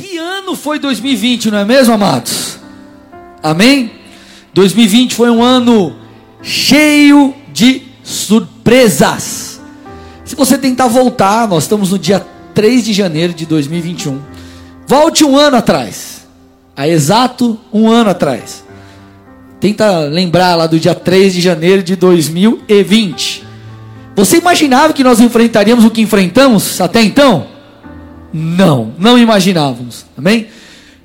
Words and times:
Que 0.00 0.16
ano 0.16 0.56
foi 0.56 0.78
2020, 0.78 1.50
não 1.50 1.58
é 1.58 1.64
mesmo, 1.64 1.92
amados? 1.92 2.58
Amém? 3.42 3.92
2020 4.54 5.14
foi 5.14 5.30
um 5.30 5.42
ano 5.42 5.94
cheio 6.42 7.34
de 7.52 7.82
surpresas. 8.02 9.60
Se 10.24 10.34
você 10.34 10.56
tentar 10.56 10.88
voltar, 10.88 11.46
nós 11.46 11.64
estamos 11.64 11.90
no 11.90 11.98
dia 11.98 12.26
3 12.54 12.84
de 12.84 12.92
janeiro 12.94 13.34
de 13.34 13.44
2021. 13.44 14.20
Volte 14.86 15.22
um 15.22 15.36
ano 15.36 15.56
atrás. 15.56 16.26
Há 16.74 16.88
exato 16.88 17.58
um 17.70 17.90
ano 17.90 18.10
atrás. 18.10 18.64
Tenta 19.60 20.00
lembrar 20.00 20.54
lá 20.54 20.66
do 20.66 20.80
dia 20.80 20.94
3 20.94 21.34
de 21.34 21.42
janeiro 21.42 21.82
de 21.82 21.94
2020. 21.94 23.44
Você 24.16 24.38
imaginava 24.38 24.94
que 24.94 25.04
nós 25.04 25.20
enfrentaríamos 25.20 25.84
o 25.84 25.90
que 25.90 26.00
enfrentamos 26.00 26.80
até 26.80 27.02
então? 27.02 27.59
Não, 28.32 28.92
não 28.98 29.18
imaginávamos. 29.18 30.06
Amém? 30.16 30.48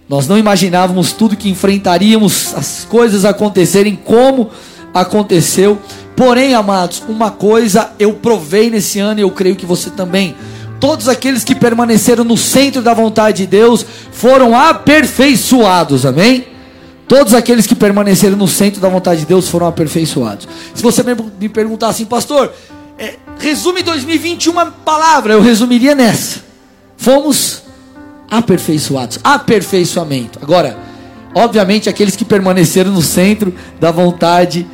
Nós 0.07 0.27
não 0.27 0.37
imaginávamos 0.37 1.13
tudo 1.13 1.35
que 1.35 1.49
enfrentaríamos, 1.49 2.53
as 2.55 2.85
coisas 2.87 3.25
acontecerem 3.25 3.95
como 3.95 4.51
aconteceu. 4.93 5.79
Porém, 6.15 6.53
amados, 6.53 7.03
uma 7.09 7.31
coisa 7.31 7.91
eu 7.99 8.13
provei 8.13 8.69
nesse 8.69 8.99
ano 8.99 9.19
e 9.19 9.23
eu 9.23 9.31
creio 9.31 9.55
que 9.55 9.65
você 9.65 9.89
também. 9.89 10.35
Todos 10.79 11.09
aqueles 11.09 11.43
que 11.43 11.55
permaneceram 11.55 12.23
no 12.23 12.37
centro 12.37 12.81
da 12.81 12.93
vontade 12.93 13.37
de 13.37 13.47
Deus 13.47 13.85
foram 14.11 14.55
aperfeiçoados, 14.55 16.05
amém? 16.05 16.47
Todos 17.07 17.33
aqueles 17.33 17.67
que 17.67 17.75
permaneceram 17.75 18.35
no 18.35 18.47
centro 18.47 18.81
da 18.81 18.89
vontade 18.89 19.21
de 19.21 19.25
Deus 19.25 19.47
foram 19.47 19.67
aperfeiçoados. 19.67 20.47
Se 20.73 20.81
você 20.81 21.03
me 21.39 21.49
perguntar 21.49 21.89
assim, 21.89 22.05
pastor, 22.05 22.53
é, 22.97 23.15
resume 23.39 23.83
2021 23.83 24.51
uma 24.51 24.65
palavra, 24.67 25.33
eu 25.33 25.41
resumiria 25.41 25.93
nessa: 25.93 26.39
fomos 26.97 27.63
aperfeiçoados, 28.29 29.19
aperfeiçoamento. 29.23 30.39
Agora, 30.41 30.77
obviamente, 31.33 31.89
aqueles 31.89 32.15
que 32.15 32.25
permaneceram 32.25 32.91
no 32.91 33.01
centro 33.01 33.53
da 33.79 33.91
vontade 33.91 34.67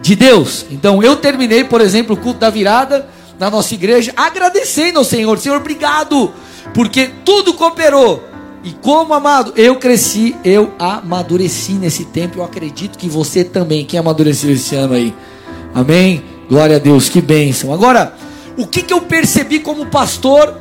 de 0.00 0.16
Deus. 0.16 0.66
Então, 0.70 1.02
eu 1.02 1.16
terminei, 1.16 1.64
por 1.64 1.80
exemplo, 1.80 2.14
o 2.14 2.18
culto 2.18 2.40
da 2.40 2.50
virada 2.50 3.06
na 3.38 3.50
nossa 3.50 3.74
igreja, 3.74 4.12
agradecendo 4.16 4.98
ao 4.98 5.04
Senhor, 5.04 5.38
Senhor, 5.38 5.56
obrigado, 5.56 6.32
porque 6.74 7.10
tudo 7.24 7.54
cooperou. 7.54 8.30
E 8.62 8.72
como 8.72 9.14
amado, 9.14 9.54
eu 9.56 9.76
cresci, 9.76 10.36
eu 10.44 10.74
amadureci 10.78 11.72
nesse 11.72 12.04
tempo. 12.04 12.38
Eu 12.38 12.44
acredito 12.44 12.98
que 12.98 13.08
você 13.08 13.42
também, 13.42 13.86
quem 13.86 13.98
amadureceu 13.98 14.50
esse 14.50 14.74
ano 14.74 14.92
aí, 14.92 15.14
amém? 15.74 16.22
Glória 16.46 16.76
a 16.76 16.78
Deus, 16.78 17.08
que 17.08 17.22
bênção. 17.22 17.72
Agora, 17.72 18.14
o 18.58 18.66
que, 18.66 18.82
que 18.82 18.92
eu 18.92 19.00
percebi 19.00 19.60
como 19.60 19.86
pastor 19.86 20.54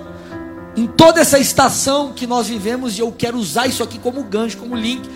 em 0.79 0.87
toda 0.87 1.19
essa 1.19 1.37
estação 1.37 2.13
que 2.13 2.25
nós 2.25 2.47
vivemos, 2.47 2.97
e 2.97 3.01
eu 3.01 3.11
quero 3.11 3.37
usar 3.37 3.67
isso 3.67 3.83
aqui 3.83 3.99
como 3.99 4.23
gancho, 4.23 4.57
como 4.57 4.77
link, 4.77 5.09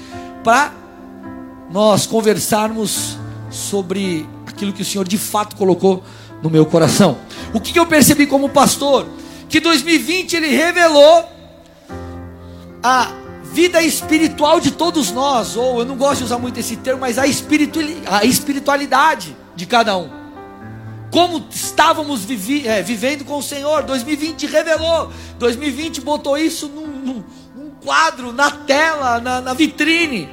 para 0.44 0.74
nós 1.72 2.06
conversarmos 2.06 3.18
sobre 3.50 4.28
aquilo 4.46 4.74
que 4.74 4.82
o 4.82 4.86
Senhor 4.86 5.08
de 5.08 5.18
fato 5.18 5.56
colocou 5.56 6.04
no 6.42 6.50
meu 6.50 6.66
coração. 6.66 7.18
O 7.54 7.62
que, 7.62 7.80
eu 7.80 7.86
percebi 7.86 8.28
como 8.28 8.50
pastor? 8.50 9.08
Que 9.48 9.62
2020 9.62 10.36
ele 10.36 10.50
revelou 10.50 11.30
a 12.84 13.14
vida 13.54 13.82
espiritual 13.82 14.60
de 14.60 14.72
todos 14.72 15.12
nós, 15.12 15.56
ou 15.56 15.80
eu 15.80 15.86
não 15.86 15.96
gosto 15.96 16.18
de 16.18 16.26
usar 16.26 16.40
muito 16.40 16.60
esse 16.60 16.76
termo, 16.76 17.00
mas 17.00 17.18
a 17.18 17.26
espiritualidade 17.26 19.34
de 19.56 19.66
cada 19.66 19.96
um 19.96 20.23
como 21.14 21.46
estávamos 21.52 22.26
vivi, 22.26 22.68
é, 22.68 22.82
vivendo 22.82 23.24
com 23.24 23.38
o 23.38 23.44
Senhor. 23.44 23.84
2020 23.84 24.48
revelou, 24.48 25.12
2020 25.38 26.02
botou 26.02 26.36
isso 26.36 26.68
num, 26.68 26.88
num, 26.88 27.24
num 27.56 27.70
quadro, 27.86 28.34
na 28.34 28.50
tela, 28.50 29.20
na, 29.20 29.40
na 29.40 29.54
vitrine. 29.54 30.28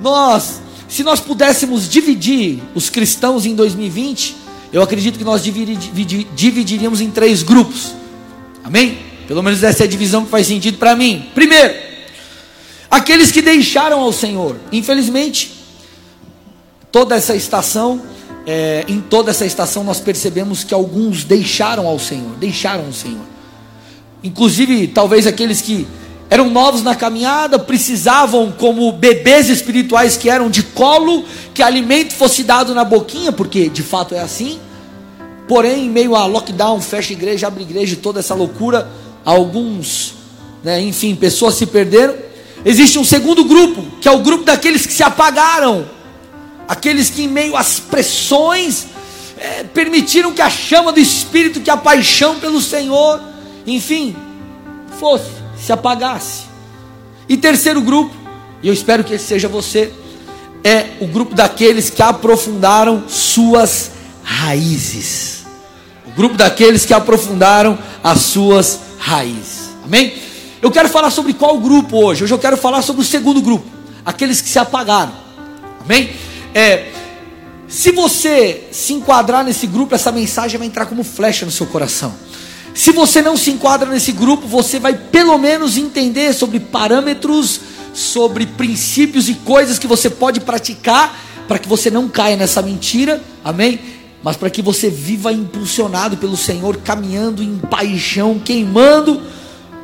Nós, 0.00 0.62
se 0.88 1.02
nós 1.02 1.18
pudéssemos 1.18 1.88
dividir 1.88 2.62
os 2.76 2.88
cristãos 2.88 3.44
em 3.44 3.56
2020, 3.56 4.36
eu 4.72 4.82
acredito 4.82 5.18
que 5.18 5.24
nós 5.24 5.42
dividiríamos 5.42 7.00
em 7.00 7.10
três 7.10 7.42
grupos. 7.42 7.92
Amém? 8.62 9.00
Pelo 9.26 9.42
menos 9.42 9.64
essa 9.64 9.82
é 9.82 9.86
a 9.86 9.90
divisão 9.90 10.24
que 10.24 10.30
faz 10.30 10.46
sentido 10.46 10.78
para 10.78 10.94
mim. 10.94 11.28
Primeiro, 11.34 11.74
aqueles 12.88 13.32
que 13.32 13.42
deixaram 13.42 13.98
ao 13.98 14.12
Senhor. 14.12 14.56
Infelizmente, 14.70 15.52
toda 16.92 17.16
essa 17.16 17.34
estação 17.34 18.14
é, 18.46 18.84
em 18.88 19.00
toda 19.00 19.30
essa 19.30 19.46
estação 19.46 19.82
nós 19.82 20.00
percebemos 20.00 20.64
que 20.64 20.74
alguns 20.74 21.24
deixaram 21.24 21.86
ao 21.86 21.98
Senhor, 21.98 22.36
deixaram 22.36 22.88
o 22.88 22.92
Senhor. 22.92 23.24
Inclusive, 24.22 24.88
talvez 24.88 25.26
aqueles 25.26 25.60
que 25.60 25.86
eram 26.30 26.50
novos 26.50 26.82
na 26.82 26.94
caminhada, 26.94 27.58
precisavam, 27.58 28.50
como 28.50 28.90
bebês 28.92 29.48
espirituais 29.48 30.16
que 30.16 30.30
eram 30.30 30.50
de 30.50 30.62
colo, 30.62 31.24
que 31.52 31.62
alimento 31.62 32.14
fosse 32.14 32.42
dado 32.42 32.74
na 32.74 32.84
boquinha, 32.84 33.30
porque 33.30 33.68
de 33.68 33.82
fato 33.82 34.14
é 34.14 34.20
assim. 34.20 34.58
Porém, 35.46 35.84
em 35.84 35.90
meio 35.90 36.16
a 36.16 36.26
lockdown, 36.26 36.80
fecha 36.80 37.12
igreja, 37.12 37.46
abre 37.46 37.62
igreja, 37.62 37.96
toda 38.02 38.20
essa 38.20 38.34
loucura, 38.34 38.88
alguns, 39.24 40.14
né, 40.62 40.80
enfim, 40.80 41.14
pessoas 41.14 41.54
se 41.54 41.66
perderam. 41.66 42.14
Existe 42.64 42.98
um 42.98 43.04
segundo 43.04 43.44
grupo, 43.44 43.84
que 44.00 44.08
é 44.08 44.10
o 44.10 44.20
grupo 44.20 44.44
daqueles 44.44 44.86
que 44.86 44.92
se 44.92 45.02
apagaram, 45.02 45.84
aqueles 46.68 47.10
que, 47.10 47.22
em 47.22 47.28
meio 47.28 47.56
às 47.56 47.78
pressões, 47.78 48.86
é, 49.36 49.64
permitiram 49.64 50.32
que 50.32 50.42
a 50.42 50.50
chama 50.50 50.92
do 50.92 51.00
Espírito, 51.00 51.60
que 51.60 51.70
a 51.70 51.76
paixão 51.76 52.38
pelo 52.38 52.60
Senhor, 52.60 53.20
enfim, 53.66 54.16
fosse, 54.98 55.30
se 55.58 55.72
apagasse. 55.72 56.44
E 57.28 57.36
terceiro 57.36 57.80
grupo, 57.80 58.14
e 58.62 58.68
eu 58.68 58.74
espero 58.74 59.04
que 59.04 59.14
esse 59.14 59.26
seja 59.26 59.48
você, 59.48 59.92
é 60.62 60.92
o 61.00 61.06
grupo 61.06 61.34
daqueles 61.34 61.90
que 61.90 62.02
aprofundaram 62.02 63.04
suas 63.08 63.90
raízes. 64.22 65.44
O 66.06 66.10
grupo 66.12 66.36
daqueles 66.36 66.86
que 66.86 66.94
aprofundaram 66.94 67.78
as 68.02 68.20
suas 68.20 68.80
raízes. 68.98 69.70
Amém? 69.84 70.14
Eu 70.62 70.70
quero 70.70 70.88
falar 70.88 71.10
sobre 71.10 71.34
qual 71.34 71.58
grupo 71.58 71.98
hoje? 71.98 72.24
Hoje 72.24 72.32
eu 72.32 72.38
quero 72.38 72.56
falar 72.56 72.80
sobre 72.80 73.02
o 73.02 73.04
segundo 73.04 73.42
grupo, 73.42 73.66
aqueles 74.04 74.40
que 74.40 74.48
se 74.48 74.58
apagaram. 74.58 75.12
Amém? 75.84 76.10
É, 76.54 76.92
se 77.66 77.90
você 77.90 78.68
se 78.70 78.92
enquadrar 78.92 79.44
nesse 79.44 79.66
grupo, 79.66 79.94
essa 79.94 80.12
mensagem 80.12 80.56
vai 80.56 80.68
entrar 80.68 80.86
como 80.86 81.02
flecha 81.02 81.44
no 81.44 81.50
seu 81.50 81.66
coração. 81.66 82.14
Se 82.72 82.92
você 82.92 83.20
não 83.20 83.36
se 83.36 83.50
enquadra 83.50 83.90
nesse 83.90 84.12
grupo, 84.12 84.46
você 84.46 84.78
vai 84.78 84.94
pelo 84.94 85.36
menos 85.38 85.76
entender 85.76 86.32
sobre 86.32 86.60
parâmetros, 86.60 87.60
sobre 87.92 88.46
princípios 88.46 89.28
e 89.28 89.34
coisas 89.34 89.78
que 89.78 89.86
você 89.86 90.08
pode 90.08 90.40
praticar 90.40 91.18
para 91.46 91.58
que 91.58 91.68
você 91.68 91.90
não 91.90 92.08
caia 92.08 92.36
nessa 92.36 92.62
mentira, 92.62 93.22
amém? 93.44 93.80
Mas 94.22 94.36
para 94.36 94.50
que 94.50 94.62
você 94.62 94.88
viva 94.88 95.32
impulsionado 95.32 96.16
pelo 96.16 96.36
Senhor, 96.36 96.78
caminhando 96.78 97.42
em 97.42 97.58
paixão, 97.58 98.38
queimando 98.38 99.20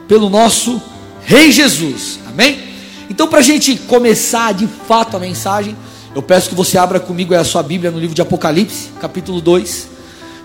pelo 0.09 0.30
nosso 0.30 0.80
Rei 1.22 1.53
Jesus, 1.53 2.19
amém? 2.26 2.59
Então, 3.09 3.28
para 3.28 3.41
a 3.41 3.42
gente 3.42 3.76
começar 3.76 4.53
de 4.54 4.66
fato 4.88 5.16
a 5.16 5.20
mensagem, 5.20 5.76
eu 6.15 6.22
peço 6.22 6.48
que 6.48 6.54
você 6.54 6.76
abra 6.76 6.98
comigo 6.98 7.34
a 7.34 7.44
sua 7.44 7.62
Bíblia 7.62 7.91
no 7.91 7.98
livro 7.98 8.15
de 8.15 8.22
Apocalipse, 8.22 8.88
capítulo 9.00 9.41
2, 9.41 9.88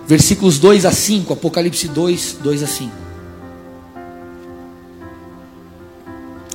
versículos 0.08 0.59
2 0.59 0.86
a 0.86 0.92
5. 0.92 1.34
Apocalipse 1.34 1.88
2, 1.88 2.38
2 2.42 2.64
a 2.64 2.68
5. 2.68 2.92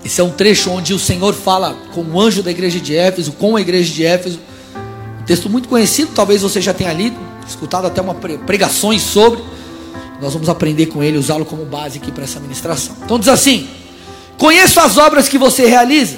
Esse 0.04 0.20
é 0.20 0.24
um 0.24 0.30
trecho 0.30 0.70
onde 0.70 0.94
o 0.94 0.98
Senhor 0.98 1.34
fala 1.34 1.74
com 1.92 2.02
o 2.02 2.20
anjo 2.20 2.42
da 2.42 2.50
igreja 2.50 2.78
de 2.80 2.96
Éfeso, 2.96 3.32
com 3.32 3.56
a 3.56 3.60
igreja 3.60 3.92
de 3.92 4.04
Éfeso. 4.04 4.38
Um 5.20 5.24
texto 5.24 5.50
muito 5.50 5.68
conhecido, 5.68 6.12
talvez 6.14 6.42
você 6.42 6.60
já 6.60 6.72
tenha 6.72 6.92
lido, 6.92 7.16
escutado 7.46 7.86
até 7.86 8.00
uma 8.00 8.14
pregações 8.14 9.02
sobre. 9.02 9.42
Nós 10.20 10.32
vamos 10.32 10.48
aprender 10.48 10.86
com 10.86 11.02
ele, 11.02 11.18
usá-lo 11.18 11.44
como 11.44 11.64
base 11.64 11.98
aqui 11.98 12.12
para 12.12 12.24
essa 12.24 12.38
ministração. 12.38 12.96
Então 13.04 13.18
diz 13.18 13.28
assim: 13.28 13.68
Conheço 14.38 14.78
as 14.80 14.98
obras 14.98 15.28
que 15.28 15.36
você 15.36 15.66
realiza, 15.66 16.16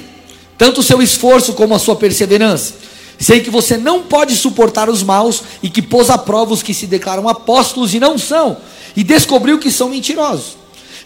tanto 0.62 0.78
o 0.78 0.82
seu 0.84 1.02
esforço 1.02 1.54
como 1.54 1.74
a 1.74 1.78
sua 1.80 1.96
perseverança 1.96 2.74
Sei 3.18 3.40
que 3.40 3.50
você 3.50 3.76
não 3.76 4.02
pode 4.02 4.36
suportar 4.36 4.88
os 4.88 5.02
maus 5.02 5.42
e 5.60 5.68
que 5.68 5.82
pôs 5.82 6.08
a 6.08 6.16
prova 6.16 6.52
os 6.52 6.62
que 6.62 6.72
se 6.72 6.86
declaram 6.86 7.28
apóstolos 7.28 7.94
e 7.94 8.00
não 8.00 8.16
são, 8.16 8.56
e 8.96 9.04
descobriu 9.04 9.58
que 9.58 9.70
são 9.70 9.88
mentirosos. 9.88 10.56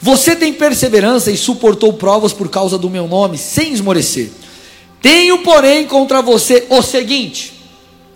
Você 0.00 0.34
tem 0.36 0.52
perseverança 0.52 1.30
e 1.30 1.36
suportou 1.36 1.92
provas 1.92 2.32
por 2.32 2.48
causa 2.48 2.78
do 2.78 2.88
meu 2.88 3.06
nome, 3.06 3.36
sem 3.36 3.72
esmorecer. 3.72 4.30
Tenho, 5.02 5.38
porém, 5.38 5.86
contra 5.86 6.22
você 6.22 6.66
o 6.70 6.80
seguinte: 6.80 7.52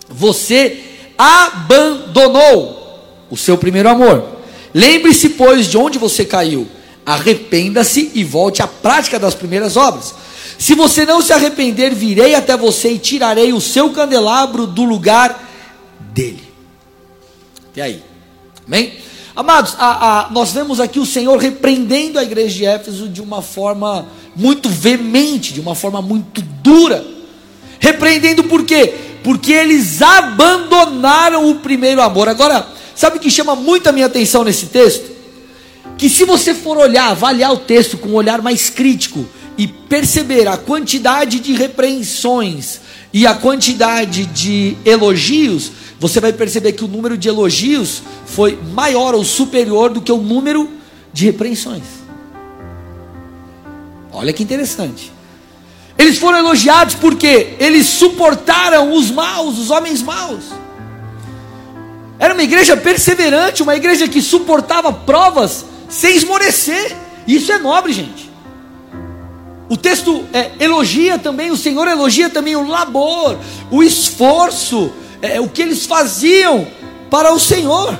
você 0.09 0.79
abandonou 1.17 2.99
o 3.29 3.37
seu 3.37 3.57
primeiro 3.57 3.89
amor. 3.89 4.25
Lembre-se, 4.73 5.29
pois, 5.29 5.67
de 5.67 5.77
onde 5.77 5.99
você 5.99 6.23
caiu. 6.23 6.67
Arrependa-se 7.05 8.11
e 8.15 8.23
volte 8.23 8.61
à 8.63 8.67
prática 8.67 9.19
das 9.19 9.35
primeiras 9.35 9.75
obras. 9.75 10.15
Se 10.61 10.75
você 10.75 11.07
não 11.07 11.23
se 11.23 11.33
arrepender, 11.33 11.91
virei 11.95 12.35
até 12.35 12.55
você 12.55 12.91
e 12.91 12.99
tirarei 12.99 13.51
o 13.51 13.59
seu 13.59 13.89
candelabro 13.89 14.67
do 14.67 14.83
lugar 14.83 15.43
dele. 16.13 16.43
E 17.75 17.81
aí? 17.81 18.03
Amém? 18.67 18.93
Amados, 19.35 19.73
a, 19.79 20.27
a, 20.27 20.29
nós 20.29 20.51
vemos 20.51 20.79
aqui 20.79 20.99
o 20.99 21.05
Senhor 21.05 21.35
repreendendo 21.39 22.19
a 22.19 22.23
igreja 22.23 22.55
de 22.55 22.65
Éfeso 22.67 23.09
de 23.09 23.23
uma 23.23 23.41
forma 23.41 24.05
muito 24.35 24.69
veemente, 24.69 25.51
de 25.51 25.59
uma 25.59 25.73
forma 25.73 25.99
muito 25.99 26.43
dura. 26.43 27.03
Repreendendo 27.79 28.43
por 28.43 28.63
quê? 28.63 28.93
Porque 29.23 29.51
eles 29.53 29.99
abandonaram 29.99 31.49
o 31.49 31.55
primeiro 31.55 32.03
amor. 32.03 32.29
Agora, 32.29 32.67
sabe 32.95 33.17
o 33.17 33.19
que 33.19 33.31
chama 33.31 33.55
muito 33.55 33.89
a 33.89 33.91
minha 33.91 34.05
atenção 34.05 34.43
nesse 34.43 34.67
texto? 34.67 35.09
Que 35.97 36.07
se 36.07 36.23
você 36.23 36.53
for 36.53 36.77
olhar, 36.77 37.09
avaliar 37.09 37.51
o 37.51 37.57
texto 37.57 37.97
com 37.97 38.09
um 38.09 38.13
olhar 38.15 38.43
mais 38.43 38.69
crítico 38.69 39.25
e 39.61 39.67
perceber 39.67 40.47
a 40.47 40.57
quantidade 40.57 41.39
de 41.39 41.53
repreensões 41.53 42.81
e 43.13 43.27
a 43.27 43.35
quantidade 43.35 44.25
de 44.25 44.75
elogios, 44.83 45.71
você 45.99 46.19
vai 46.19 46.33
perceber 46.33 46.71
que 46.71 46.83
o 46.83 46.87
número 46.87 47.15
de 47.15 47.29
elogios 47.29 48.01
foi 48.25 48.57
maior 48.73 49.13
ou 49.13 49.23
superior 49.23 49.91
do 49.91 50.01
que 50.01 50.11
o 50.11 50.17
número 50.17 50.67
de 51.13 51.25
repreensões. 51.25 51.83
Olha 54.11 54.33
que 54.33 54.41
interessante. 54.41 55.11
Eles 55.95 56.17
foram 56.17 56.39
elogiados 56.39 56.95
porque 56.95 57.55
eles 57.59 57.85
suportaram 57.85 58.91
os 58.95 59.11
maus, 59.11 59.59
os 59.59 59.69
homens 59.69 60.01
maus. 60.01 60.45
Era 62.17 62.33
uma 62.33 62.41
igreja 62.41 62.75
perseverante, 62.75 63.61
uma 63.61 63.75
igreja 63.75 64.07
que 64.07 64.23
suportava 64.23 64.91
provas 64.91 65.65
sem 65.87 66.15
esmorecer. 66.15 66.97
Isso 67.27 67.51
é 67.51 67.59
nobre, 67.59 67.93
gente. 67.93 68.30
O 69.71 69.77
texto 69.77 70.25
é, 70.33 70.51
elogia 70.59 71.17
também, 71.17 71.49
o 71.49 71.55
Senhor 71.55 71.87
elogia 71.87 72.29
também 72.29 72.57
o 72.57 72.67
labor, 72.67 73.39
o 73.71 73.81
esforço, 73.81 74.91
é, 75.21 75.39
o 75.39 75.47
que 75.47 75.61
eles 75.61 75.85
faziam 75.85 76.67
para 77.09 77.33
o 77.33 77.39
Senhor. 77.39 77.97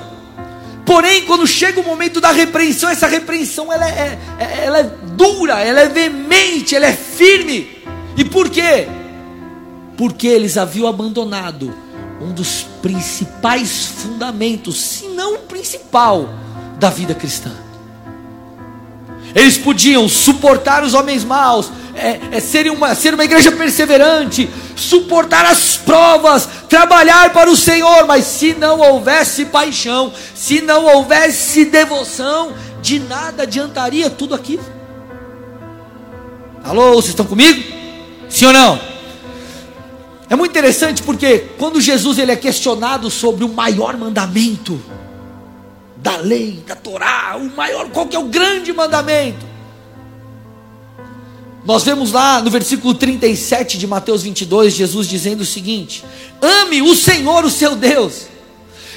Porém, 0.84 1.24
quando 1.24 1.46
chega 1.46 1.80
o 1.80 1.82
momento 1.82 2.20
da 2.20 2.30
repreensão, 2.30 2.90
essa 2.90 3.06
repreensão 3.06 3.72
ela 3.72 3.88
é, 3.88 4.18
é, 4.38 4.64
ela 4.66 4.80
é 4.80 4.82
dura, 5.16 5.60
ela 5.60 5.80
é 5.80 5.88
veemente, 5.88 6.76
ela 6.76 6.84
é 6.84 6.92
firme. 6.92 7.82
E 8.18 8.22
por 8.22 8.50
quê? 8.50 8.86
Porque 9.96 10.26
eles 10.26 10.58
haviam 10.58 10.86
abandonado 10.86 11.72
um 12.20 12.34
dos 12.34 12.66
principais 12.82 13.86
fundamentos, 13.86 14.78
se 14.78 15.06
não 15.06 15.36
o 15.36 15.38
principal, 15.38 16.28
da 16.78 16.90
vida 16.90 17.14
cristã. 17.14 17.71
Eles 19.34 19.56
podiam 19.56 20.08
suportar 20.08 20.84
os 20.84 20.94
homens 20.94 21.24
maus, 21.24 21.70
é, 21.94 22.20
é 22.32 22.40
ser, 22.40 22.70
uma, 22.70 22.94
ser 22.94 23.14
uma 23.14 23.24
igreja 23.24 23.52
perseverante, 23.52 24.48
suportar 24.76 25.46
as 25.46 25.76
provas, 25.76 26.48
trabalhar 26.68 27.32
para 27.32 27.50
o 27.50 27.56
Senhor, 27.56 28.06
mas 28.06 28.24
se 28.24 28.54
não 28.54 28.80
houvesse 28.80 29.46
paixão, 29.46 30.12
se 30.34 30.60
não 30.60 30.84
houvesse 30.84 31.64
devoção, 31.64 32.52
de 32.80 32.98
nada 32.98 33.44
adiantaria 33.44 34.10
tudo 34.10 34.34
aquilo. 34.34 34.64
Alô, 36.64 36.94
vocês 36.94 37.08
estão 37.08 37.26
comigo? 37.26 37.62
Sim 38.28 38.46
ou 38.46 38.52
não? 38.52 38.80
É 40.28 40.36
muito 40.36 40.50
interessante 40.50 41.02
porque 41.02 41.50
quando 41.58 41.80
Jesus 41.80 42.18
ele 42.18 42.32
é 42.32 42.36
questionado 42.36 43.10
sobre 43.10 43.44
o 43.44 43.48
maior 43.48 43.96
mandamento 43.96 44.80
da 46.02 46.16
lei, 46.16 46.62
da 46.66 46.74
Torá, 46.74 47.38
o 47.40 47.56
maior, 47.56 47.88
qual 47.90 48.06
que 48.08 48.16
é 48.16 48.18
o 48.18 48.24
grande 48.24 48.72
mandamento? 48.72 49.46
Nós 51.64 51.84
vemos 51.84 52.10
lá 52.10 52.42
no 52.42 52.50
versículo 52.50 52.92
37 52.92 53.78
de 53.78 53.86
Mateus 53.86 54.24
22, 54.24 54.74
Jesus 54.74 55.06
dizendo 55.06 55.42
o 55.42 55.46
seguinte: 55.46 56.04
Ame 56.40 56.82
o 56.82 56.96
Senhor, 56.96 57.44
o 57.44 57.50
seu 57.50 57.76
Deus, 57.76 58.26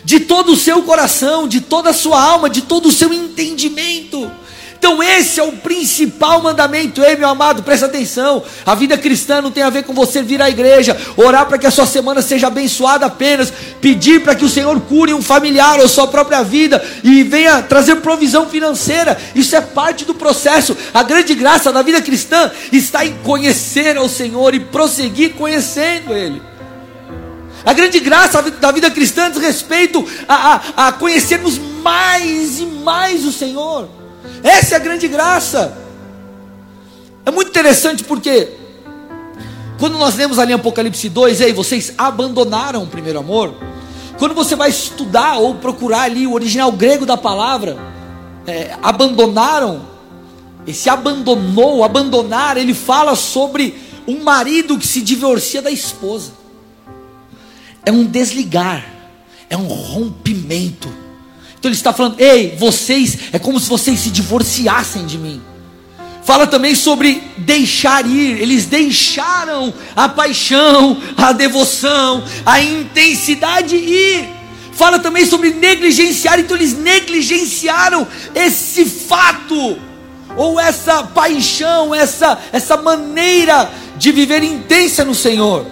de 0.03 0.21
todo 0.21 0.53
o 0.53 0.55
seu 0.55 0.81
coração, 0.81 1.47
de 1.47 1.61
toda 1.61 1.91
a 1.91 1.93
sua 1.93 2.19
alma, 2.19 2.49
de 2.49 2.63
todo 2.63 2.87
o 2.87 2.91
seu 2.91 3.13
entendimento 3.13 4.31
então, 4.77 5.01
esse 5.01 5.39
é 5.39 5.43
o 5.43 5.51
principal 5.51 6.43
mandamento. 6.43 7.01
Ei, 7.03 7.15
meu 7.15 7.27
amado, 7.27 7.63
presta 7.63 7.87
atenção. 7.87 8.43
A 8.63 8.75
vida 8.75 8.95
cristã 8.95 9.41
não 9.41 9.49
tem 9.49 9.63
a 9.63 9.69
ver 9.71 9.83
com 9.83 9.93
você 9.93 10.21
vir 10.21 10.39
à 10.41 10.47
igreja, 10.47 10.95
orar 11.17 11.47
para 11.47 11.57
que 11.57 11.65
a 11.65 11.71
sua 11.71 11.87
semana 11.87 12.21
seja 12.21 12.47
abençoada 12.47 13.05
apenas, 13.05 13.51
pedir 13.81 14.21
para 14.21 14.35
que 14.35 14.45
o 14.45 14.49
Senhor 14.49 14.79
cure 14.81 15.11
um 15.11 15.23
familiar 15.23 15.79
ou 15.79 15.87
sua 15.87 16.07
própria 16.07 16.43
vida 16.43 16.83
e 17.03 17.23
venha 17.23 17.63
trazer 17.63 17.95
provisão 17.95 18.47
financeira. 18.47 19.17
Isso 19.33 19.55
é 19.55 19.61
parte 19.61 20.05
do 20.05 20.13
processo. 20.13 20.77
A 20.93 21.01
grande 21.01 21.33
graça 21.33 21.71
da 21.71 21.81
vida 21.81 22.01
cristã 22.01 22.51
está 22.71 23.03
em 23.03 23.15
conhecer 23.23 23.97
ao 23.97 24.07
Senhor 24.07 24.53
e 24.53 24.59
prosseguir 24.59 25.33
conhecendo 25.33 26.13
Ele. 26.13 26.39
A 27.65 27.73
grande 27.73 27.99
graça 27.99 28.39
da 28.43 28.71
vida 28.71 28.91
cristã 28.91 29.31
diz 29.31 29.41
respeito 29.41 30.07
a, 30.27 30.61
a, 30.75 30.87
a 30.87 30.91
conhecermos 30.91 31.57
mais 31.57 32.59
e 32.59 32.65
mais 32.67 33.25
o 33.25 33.31
Senhor. 33.31 34.04
Essa 34.45 34.75
é 34.75 34.77
a 34.77 34.79
grande 34.79 35.07
graça. 35.07 35.75
É 37.25 37.31
muito 37.31 37.49
interessante 37.49 38.03
porque 38.03 38.51
quando 39.79 39.97
nós 39.97 40.15
lemos 40.15 40.37
ali 40.37 40.53
Apocalipse 40.53 41.09
2, 41.09 41.41
ei, 41.41 41.51
vocês 41.51 41.95
abandonaram 41.97 42.83
o 42.83 42.87
primeiro 42.87 43.17
amor. 43.17 43.55
Quando 44.19 44.35
você 44.35 44.55
vai 44.55 44.69
estudar 44.69 45.39
ou 45.39 45.55
procurar 45.55 46.03
ali 46.03 46.27
o 46.27 46.33
original 46.33 46.71
grego 46.71 47.07
da 47.07 47.17
palavra, 47.17 47.75
é, 48.45 48.77
abandonaram, 48.83 49.81
esse 50.67 50.91
abandonou, 50.91 51.83
abandonar, 51.83 52.55
ele 52.55 52.75
fala 52.75 53.15
sobre 53.15 53.75
um 54.07 54.23
marido 54.23 54.77
que 54.77 54.85
se 54.85 55.01
divorcia 55.01 55.59
da 55.59 55.71
esposa. 55.71 56.33
É 57.83 57.91
um 57.91 58.05
desligar, 58.05 58.85
é 59.49 59.57
um 59.57 59.65
rompimento 59.65 61.04
então 61.65 61.71
ele 61.71 61.77
está 61.77 61.91
falando: 61.91 62.19
ei, 62.19 62.55
vocês, 62.59 63.17
é 63.31 63.39
como 63.39 63.59
se 63.59 63.67
vocês 63.67 63.99
se 63.99 64.11
divorciassem 64.11 65.03
de 65.07 65.17
mim. 65.17 65.41
Fala 66.23 66.45
também 66.45 66.75
sobre 66.75 67.21
deixar 67.37 68.05
ir, 68.05 68.39
eles 68.39 68.65
deixaram 68.65 69.73
a 69.95 70.07
paixão, 70.07 71.01
a 71.17 71.31
devoção, 71.31 72.23
a 72.45 72.61
intensidade 72.61 73.75
ir. 73.75 74.27
Fala 74.73 74.99
também 74.99 75.25
sobre 75.25 75.51
negligenciar, 75.51 76.39
então 76.39 76.55
eles 76.55 76.77
negligenciaram 76.77 78.07
esse 78.35 78.85
fato, 78.85 79.77
ou 80.35 80.59
essa 80.59 81.03
paixão, 81.03 81.95
essa, 81.95 82.37
essa 82.51 82.77
maneira 82.77 83.71
de 83.97 84.11
viver 84.11 84.43
intensa 84.43 85.03
no 85.03 85.15
Senhor. 85.15 85.65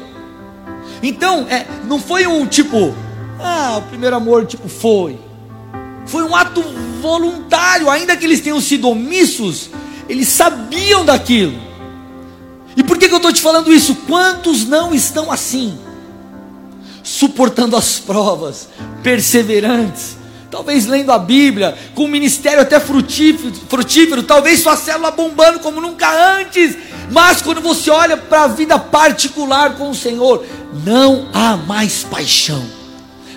Então, 1.02 1.46
é, 1.50 1.66
não 1.86 2.00
foi 2.00 2.26
um 2.26 2.46
tipo, 2.46 2.96
ah, 3.40 3.76
o 3.78 3.82
primeiro 3.90 4.16
amor, 4.16 4.46
tipo, 4.46 4.70
foi. 4.70 5.23
Foi 6.06 6.24
um 6.24 6.36
ato 6.36 6.62
voluntário, 7.02 7.90
ainda 7.90 8.16
que 8.16 8.26
eles 8.26 8.42
tenham 8.42 8.60
sido 8.62 8.90
omissos, 8.90 9.70
eles 10.08 10.28
sabiam 10.28 11.06
daquilo. 11.06 11.60
E 12.76 12.84
por 12.84 12.98
que, 12.98 13.08
que 13.08 13.14
eu 13.14 13.18
estou 13.18 13.32
te 13.32 13.42
falando 13.42 13.74
isso? 13.74 13.96
Quantos 14.08 14.66
não 14.66 14.94
estão 14.94 15.32
assim? 15.32 15.78
Suportando 17.04 17.76
as 17.76 18.00
provas, 18.00 18.70
perseverantes, 19.04 20.18
talvez 20.50 20.86
lendo 20.86 21.12
a 21.12 21.20
Bíblia, 21.20 21.78
com 21.94 22.06
um 22.06 22.08
ministério 22.08 22.62
até 22.62 22.80
frutífero, 22.80 23.54
frutífero, 23.70 24.24
talvez 24.24 24.62
sua 24.62 24.76
célula 24.76 25.12
bombando 25.12 25.60
como 25.60 25.82
nunca 25.82 26.38
antes, 26.38 26.78
mas 27.12 27.42
quando 27.42 27.62
você 27.62 27.92
olha 27.92 28.18
para 28.18 28.44
a 28.44 28.48
vida 28.48 28.80
particular 28.80 29.76
com 29.76 29.90
o 29.90 29.96
Senhor, 29.96 30.46
não 30.86 31.28
há 31.34 31.58
mais 31.58 32.04
paixão 32.04 32.83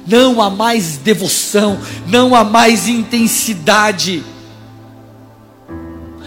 não 0.07 0.41
há 0.41 0.49
mais 0.49 0.97
devoção, 0.99 1.79
não 2.07 2.35
há 2.35 2.45
mais 2.45 2.87
intensidade, 2.87 4.23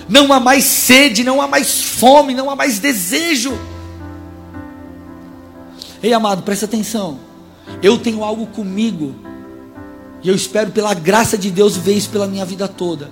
não 0.08 0.34
há 0.34 0.40
mais 0.40 0.64
sede, 0.64 1.24
não 1.24 1.42
há 1.42 1.48
mais 1.48 1.82
fome, 1.82 2.34
não 2.34 2.50
há 2.50 2.56
mais 2.56 2.80
desejo. 2.80 3.58
Ei, 6.02 6.14
amado, 6.14 6.44
presta 6.44 6.66
atenção. 6.66 7.20
Eu 7.82 7.98
tenho 7.98 8.24
algo 8.24 8.48
comigo, 8.48 9.16
e 10.24 10.30
eu 10.30 10.36
espero, 10.36 10.72
pela 10.72 10.94
graça 10.94 11.38
de 11.38 11.52
Deus, 11.52 11.78
ver 11.78 11.94
isso 11.94 12.10
pela 12.10 12.28
minha 12.28 12.46
vida 12.46 12.68
toda. 12.68 13.12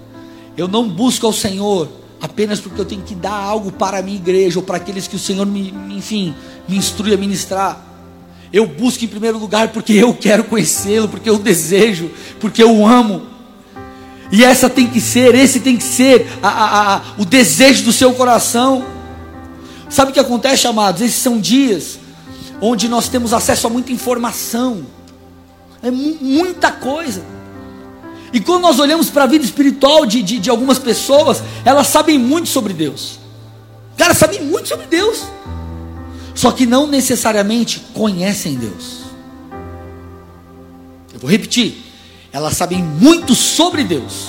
Eu 0.58 0.68
não 0.68 0.90
busco 0.90 1.26
ao 1.26 1.34
Senhor 1.34 1.88
apenas 2.20 2.60
porque 2.60 2.82
eu 2.82 2.86
tenho 2.86 3.04
que 3.04 3.14
dar 3.14 3.36
algo 3.36 3.72
para 3.72 4.00
a 4.00 4.02
minha 4.02 4.18
igreja, 4.18 4.60
ou 4.60 4.66
para 4.66 4.78
aqueles 4.78 5.08
que 5.08 5.16
o 5.16 5.20
Senhor 5.20 5.46
me, 5.46 5.74
enfim, 5.92 6.34
me 6.68 6.76
instrui 6.76 7.14
a 7.14 7.18
ministrar. 7.18 7.87
Eu 8.52 8.66
busco 8.66 9.04
em 9.04 9.08
primeiro 9.08 9.38
lugar 9.38 9.70
porque 9.70 9.94
eu 9.94 10.14
quero 10.14 10.44
conhecê-lo, 10.44 11.10
porque 11.10 11.30
eu 11.30 11.38
desejo, 11.38 12.10
porque 12.40 12.64
eu 12.64 12.86
amo. 12.86 13.28
E 14.32 14.44
essa 14.44 14.70
tem 14.70 14.88
que 14.88 15.00
ser, 15.02 15.36
esse 15.36 15.60
tem 15.60 15.78
que 15.78 15.84
ser 15.84 16.28
a, 16.42 16.48
a, 16.48 16.96
a, 16.96 17.02
o 17.18 17.26
desejo 17.26 17.84
do 17.84 17.94
seu 17.94 18.14
coração. 18.14 18.86
Sabe 19.90 20.12
o 20.12 20.14
que 20.14 20.20
acontece, 20.20 20.68
amados? 20.68 21.02
Esses 21.02 21.22
são 21.22 21.40
dias 21.40 22.00
onde 22.62 22.88
nós 22.88 23.08
temos 23.08 23.34
acesso 23.34 23.68
a 23.68 23.70
muita 23.70 23.92
informação, 23.92 24.86
é 25.84 25.92
muita 25.92 26.72
coisa. 26.72 27.24
E 28.34 28.40
quando 28.40 28.64
nós 28.64 28.80
olhamos 28.80 29.10
para 29.10 29.24
a 29.24 29.28
vida 29.28 29.46
espiritual 29.46 30.06
de, 30.06 30.22
de, 30.22 30.40
de 30.40 30.50
algumas 30.50 30.80
pessoas, 30.80 31.42
elas 31.64 31.88
sabem 31.88 32.18
muito 32.18 32.50
sobre 32.50 32.74
Deus. 32.74 33.20
Cara, 33.96 34.14
sabem 34.14 34.42
muito 34.44 34.68
sobre 34.68 34.86
Deus 34.88 35.24
só 36.38 36.52
que 36.52 36.68
não 36.68 36.86
necessariamente 36.86 37.80
conhecem 37.96 38.56
Deus. 38.56 39.02
Eu 41.12 41.20
vou 41.20 41.28
repetir. 41.28 41.84
elas 42.32 42.56
sabem 42.56 42.84
muito 42.84 43.34
sobre 43.34 43.84
Deus, 43.84 44.28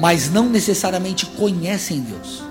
mas 0.00 0.32
não 0.32 0.48
necessariamente 0.48 1.26
conhecem 1.26 2.00
Deus. 2.00 2.42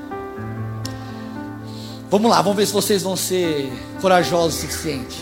Vamos 2.12 2.30
lá, 2.30 2.40
vamos 2.44 2.56
ver 2.56 2.68
se 2.68 2.74
vocês 2.74 3.02
vão 3.02 3.16
ser 3.16 3.74
corajosos 4.00 4.60
o 4.60 4.62
suficiente. 4.62 5.18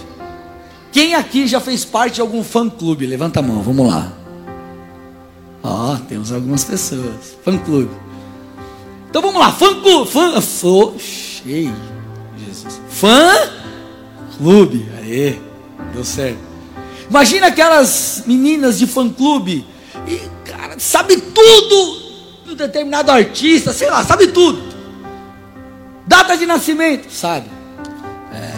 Quem 0.92 1.16
aqui 1.16 1.48
já 1.48 1.62
fez 1.62 1.86
parte 1.86 2.16
de 2.16 2.22
algum 2.22 2.44
fã 2.44 2.70
clube? 2.70 3.06
Levanta 3.06 3.40
a 3.40 3.42
mão, 3.42 3.62
vamos 3.64 3.88
lá. 3.88 4.12
Ó, 5.64 5.94
oh, 5.94 5.98
temos 6.10 6.34
algumas 6.34 6.66
pessoas. 6.66 7.38
Fã 7.46 7.58
clube. 7.58 7.92
Então 9.10 9.22
vamos 9.22 9.40
lá, 9.40 9.50
fã 9.50 9.82
clube. 9.82 10.12
Fã. 10.12 10.42
Fã. 10.42 11.00
Cheio. 11.00 11.74
Jesus. 12.38 12.82
Fã 12.90 13.61
clube. 14.42 14.90
Aê, 15.00 15.36
deu 15.94 16.04
certo. 16.04 16.40
Imagina 17.08 17.48
aquelas 17.48 18.24
meninas 18.26 18.80
de 18.80 18.88
fã 18.88 19.08
clube. 19.08 19.66
E, 20.08 20.20
cara, 20.50 20.80
sabe 20.80 21.18
tudo 21.18 22.02
do 22.46 22.56
determinado 22.56 23.12
artista, 23.12 23.72
sei 23.72 23.90
lá, 23.90 24.04
sabe 24.04 24.28
tudo. 24.28 24.60
Data 26.08 26.36
de 26.36 26.48
nascimento, 26.48 27.12
sabe? 27.12 27.46
É... 28.34 28.52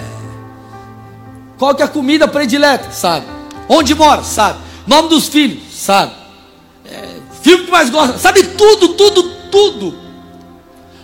Qual 1.58 1.76
que 1.76 1.82
é 1.82 1.86
a 1.86 1.90
comida 1.90 2.28
predileta, 2.28 2.90
sabe? 2.92 3.26
Onde 3.68 3.94
mora, 3.94 4.24
sabe? 4.24 4.60
Nome 4.88 5.10
dos 5.10 5.28
filhos, 5.28 5.64
sabe? 5.74 6.14
É... 6.86 7.18
Filme 7.42 7.66
que 7.66 7.72
mais 7.72 7.90
gosta, 7.90 8.18
sabe 8.18 8.44
tudo, 8.44 8.90
tudo, 8.90 9.24
tudo. 9.52 10.03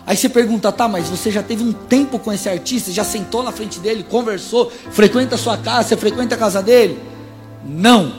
Aí 0.10 0.18
você 0.18 0.28
pergunta, 0.28 0.72
tá, 0.72 0.88
mas 0.88 1.08
você 1.08 1.30
já 1.30 1.44
teve 1.44 1.64
um 1.64 1.72
tempo 1.72 2.18
com 2.18 2.34
esse 2.34 2.50
artista, 2.50 2.92
já 2.92 3.04
sentou 3.04 3.44
na 3.44 3.52
frente 3.52 3.80
dele, 3.80 4.04
conversou, 4.04 4.72
frequenta 4.90 5.36
a 5.36 5.38
sua 5.38 5.56
casa, 5.56 5.90
você 5.90 5.98
frequenta 5.98 6.34
a 6.34 6.38
casa 6.38 6.64
dele? 6.64 6.98
Não. 7.64 8.12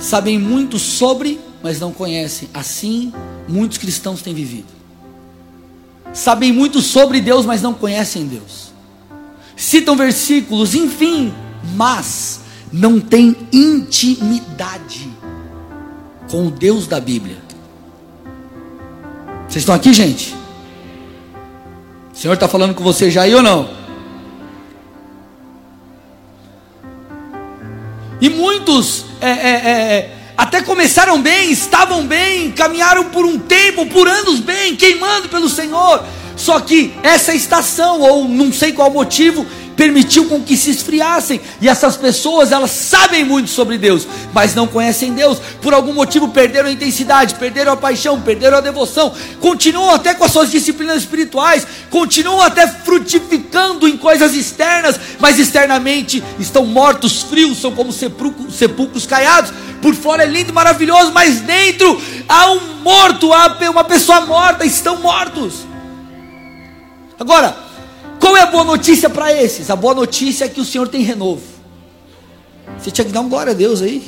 Sabem 0.00 0.36
muito 0.36 0.80
sobre, 0.80 1.38
mas 1.62 1.78
não 1.78 1.92
conhecem. 1.92 2.48
Assim, 2.52 3.12
muitos 3.46 3.78
cristãos 3.78 4.20
têm 4.20 4.34
vivido. 4.34 4.66
Sabem 6.12 6.52
muito 6.52 6.80
sobre 6.80 7.20
Deus, 7.20 7.46
mas 7.46 7.62
não 7.62 7.72
conhecem 7.72 8.26
Deus. 8.26 8.72
Citam 9.56 9.94
versículos, 9.94 10.74
enfim, 10.74 11.32
mas 11.76 12.40
não 12.72 12.98
têm 12.98 13.36
intimidade 13.52 15.08
com 16.28 16.48
o 16.48 16.50
Deus 16.50 16.88
da 16.88 16.98
Bíblia. 16.98 17.51
Vocês 19.52 19.64
estão 19.64 19.74
aqui, 19.74 19.92
gente? 19.92 20.34
O 22.10 22.16
Senhor 22.16 22.32
está 22.32 22.48
falando 22.48 22.74
com 22.74 22.82
você 22.82 23.10
já 23.10 23.20
aí 23.20 23.34
ou 23.34 23.42
não? 23.42 23.68
E 28.18 28.30
muitos 28.30 29.04
é, 29.20 29.28
é, 29.28 29.50
é, 29.50 30.16
até 30.38 30.62
começaram 30.62 31.20
bem, 31.20 31.50
estavam 31.50 32.06
bem, 32.06 32.50
caminharam 32.52 33.10
por 33.10 33.26
um 33.26 33.38
tempo, 33.38 33.84
por 33.84 34.08
anos 34.08 34.40
bem, 34.40 34.74
queimando 34.74 35.28
pelo 35.28 35.50
Senhor. 35.50 36.02
Só 36.34 36.58
que 36.58 36.94
essa 37.02 37.34
estação, 37.34 38.00
ou 38.00 38.26
não 38.26 38.50
sei 38.50 38.72
qual 38.72 38.90
motivo, 38.90 39.46
permitiu 39.76 40.26
com 40.26 40.42
que 40.42 40.56
se 40.56 40.70
esfriassem. 40.70 41.40
E 41.60 41.68
essas 41.68 41.96
pessoas, 41.96 42.52
elas 42.52 42.70
sabem 42.70 43.24
muito 43.24 43.50
sobre 43.50 43.78
Deus, 43.78 44.06
mas 44.32 44.54
não 44.54 44.66
conhecem 44.66 45.12
Deus. 45.12 45.38
Por 45.60 45.74
algum 45.74 45.92
motivo 45.92 46.28
perderam 46.28 46.68
a 46.68 46.72
intensidade, 46.72 47.34
perderam 47.34 47.72
a 47.72 47.76
paixão, 47.76 48.20
perderam 48.20 48.58
a 48.58 48.60
devoção. 48.60 49.12
Continuam 49.40 49.90
até 49.90 50.14
com 50.14 50.24
as 50.24 50.32
suas 50.32 50.50
disciplinas 50.50 50.98
espirituais, 50.98 51.66
continuam 51.90 52.40
até 52.40 52.66
frutificando 52.66 53.88
em 53.88 53.96
coisas 53.96 54.34
externas, 54.34 54.98
mas 55.18 55.38
externamente 55.38 56.22
estão 56.38 56.64
mortos, 56.64 57.22
frios, 57.22 57.58
são 57.58 57.72
como 57.72 57.92
sepulcros, 57.92 58.54
sepulcros 58.54 59.06
caiados. 59.06 59.52
Por 59.80 59.94
fora 59.94 60.22
é 60.22 60.26
lindo 60.26 60.52
maravilhoso, 60.52 61.12
mas 61.12 61.40
dentro 61.40 62.00
há 62.28 62.52
um 62.52 62.82
morto, 62.82 63.32
há 63.32 63.58
uma 63.70 63.84
pessoa 63.84 64.20
morta, 64.22 64.64
estão 64.64 64.98
mortos. 65.00 65.66
Agora, 67.18 67.71
qual 68.22 68.36
é 68.36 68.42
a 68.42 68.46
boa 68.46 68.62
notícia 68.62 69.10
para 69.10 69.32
esses? 69.32 69.68
A 69.68 69.74
boa 69.74 69.94
notícia 69.94 70.44
é 70.44 70.48
que 70.48 70.60
o 70.60 70.64
Senhor 70.64 70.86
tem 70.86 71.02
renovo. 71.02 71.42
Você 72.78 72.88
tinha 72.88 73.04
que 73.04 73.10
dar 73.10 73.20
um 73.20 73.28
glória 73.28 73.50
a 73.50 73.54
Deus 73.54 73.82
aí. 73.82 74.00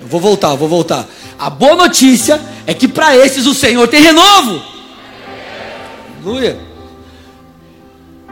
Eu 0.00 0.08
vou 0.08 0.18
voltar, 0.18 0.54
vou 0.54 0.70
voltar. 0.70 1.06
A 1.38 1.50
boa 1.50 1.76
notícia 1.76 2.40
é 2.66 2.72
que 2.72 2.88
para 2.88 3.14
esses 3.14 3.44
o 3.44 3.52
Senhor 3.52 3.86
tem 3.86 4.00
renovo. 4.00 4.62
Aleluia. 6.24 6.58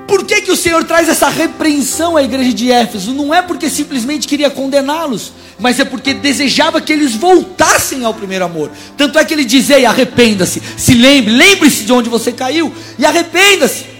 Por 0.08 0.24
que, 0.24 0.40
que 0.40 0.50
o 0.50 0.56
Senhor 0.56 0.82
traz 0.84 1.06
essa 1.06 1.28
repreensão 1.28 2.16
à 2.16 2.22
igreja 2.22 2.54
de 2.54 2.72
Éfeso? 2.72 3.12
Não 3.12 3.34
é 3.34 3.42
porque 3.42 3.68
simplesmente 3.68 4.26
queria 4.26 4.48
condená-los, 4.48 5.32
mas 5.58 5.78
é 5.78 5.84
porque 5.84 6.14
desejava 6.14 6.80
que 6.80 6.94
eles 6.94 7.14
voltassem 7.14 8.06
ao 8.06 8.14
primeiro 8.14 8.46
amor. 8.46 8.70
Tanto 8.96 9.18
é 9.18 9.24
que 9.24 9.34
ele 9.34 9.44
dizia: 9.44 9.86
arrependa-se, 9.86 10.62
se 10.78 10.94
lembre, 10.94 11.34
lembre-se 11.34 11.84
de 11.84 11.92
onde 11.92 12.08
você 12.08 12.32
caiu 12.32 12.72
e 12.98 13.04
arrependa-se. 13.04 13.95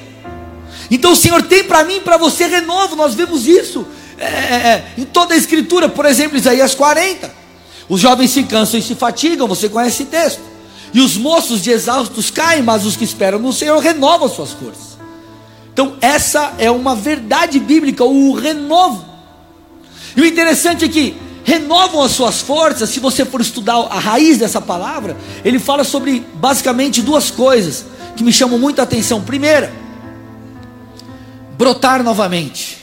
Então 0.90 1.12
o 1.12 1.16
Senhor 1.16 1.43
tem 1.43 1.64
para 1.64 1.85
mim 1.85 2.00
para 2.00 2.16
você 2.16 2.47
renovo, 2.47 2.95
nós 2.97 3.14
vemos 3.14 3.47
isso 3.47 3.87
é, 4.19 4.25
é, 4.25 4.28
é, 4.28 4.85
em 4.99 5.05
toda 5.05 5.35
a 5.35 5.37
Escritura, 5.37 5.88
por 5.88 6.07
exemplo, 6.07 6.37
Isaías 6.37 6.75
40. 6.75 7.31
Os 7.88 8.00
jovens 8.00 8.31
se 8.31 8.43
cansam 8.45 8.81
e 8.81 8.83
se 8.83 8.95
fatigam, 8.95 9.47
você 9.47 9.69
conhece 9.69 10.02
esse 10.02 10.11
texto. 10.11 10.40
E 10.93 11.00
os 11.00 11.16
moços 11.16 11.62
de 11.62 11.71
exaustos 11.71 12.31
caem, 12.31 12.62
mas 12.62 12.87
os 12.87 12.97
que 12.97 13.05
esperam 13.05 13.38
no 13.38 13.52
Senhor 13.52 13.78
renovam 13.78 14.28
suas 14.28 14.52
forças. 14.52 14.97
Então, 15.73 15.97
essa 16.00 16.55
é 16.59 16.71
uma 16.71 16.97
verdade 16.97 17.59
bíblica, 17.59 18.02
o 18.02 18.33
renovo. 18.33 19.05
E 20.16 20.21
o 20.23 20.25
interessante 20.25 20.87
é 20.87 20.88
que 20.88 21.14
renovam 21.45 22.02
as 22.02 22.12
suas 22.12 22.40
forças, 22.40 22.88
se 22.88 22.99
você 22.99 23.25
for 23.25 23.40
estudar 23.40 23.76
a 23.90 23.99
raiz 23.99 24.38
dessa 24.38 24.61
palavra, 24.61 25.16
ele 25.45 25.59
fala 25.59 25.85
sobre 25.85 26.26
basicamente 26.35 27.02
duas 27.02 27.31
coisas 27.31 27.85
que 28.16 28.25
me 28.25 28.33
chamam 28.33 28.59
muito 28.59 28.81
a 28.81 28.85
atenção. 28.85 29.21
Primeira, 29.21 29.73
brotar 31.56 32.02
novamente. 32.02 32.78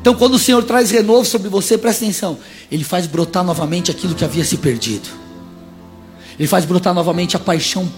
Então, 0.00 0.14
quando 0.14 0.34
o 0.34 0.38
Senhor 0.38 0.62
traz 0.62 0.90
renovo 0.90 1.24
sobre 1.24 1.48
você, 1.48 1.76
presta 1.76 2.04
atenção, 2.04 2.38
Ele 2.70 2.84
faz 2.84 3.06
brotar 3.06 3.44
novamente 3.44 3.90
aquilo 3.90 4.14
que 4.14 4.24
havia 4.24 4.44
se 4.44 4.56
perdido, 4.56 5.08
Ele 6.38 6.46
faz 6.46 6.64
brotar 6.64 6.94
novamente 6.94 7.36
a 7.36 7.38
paixão 7.38 7.90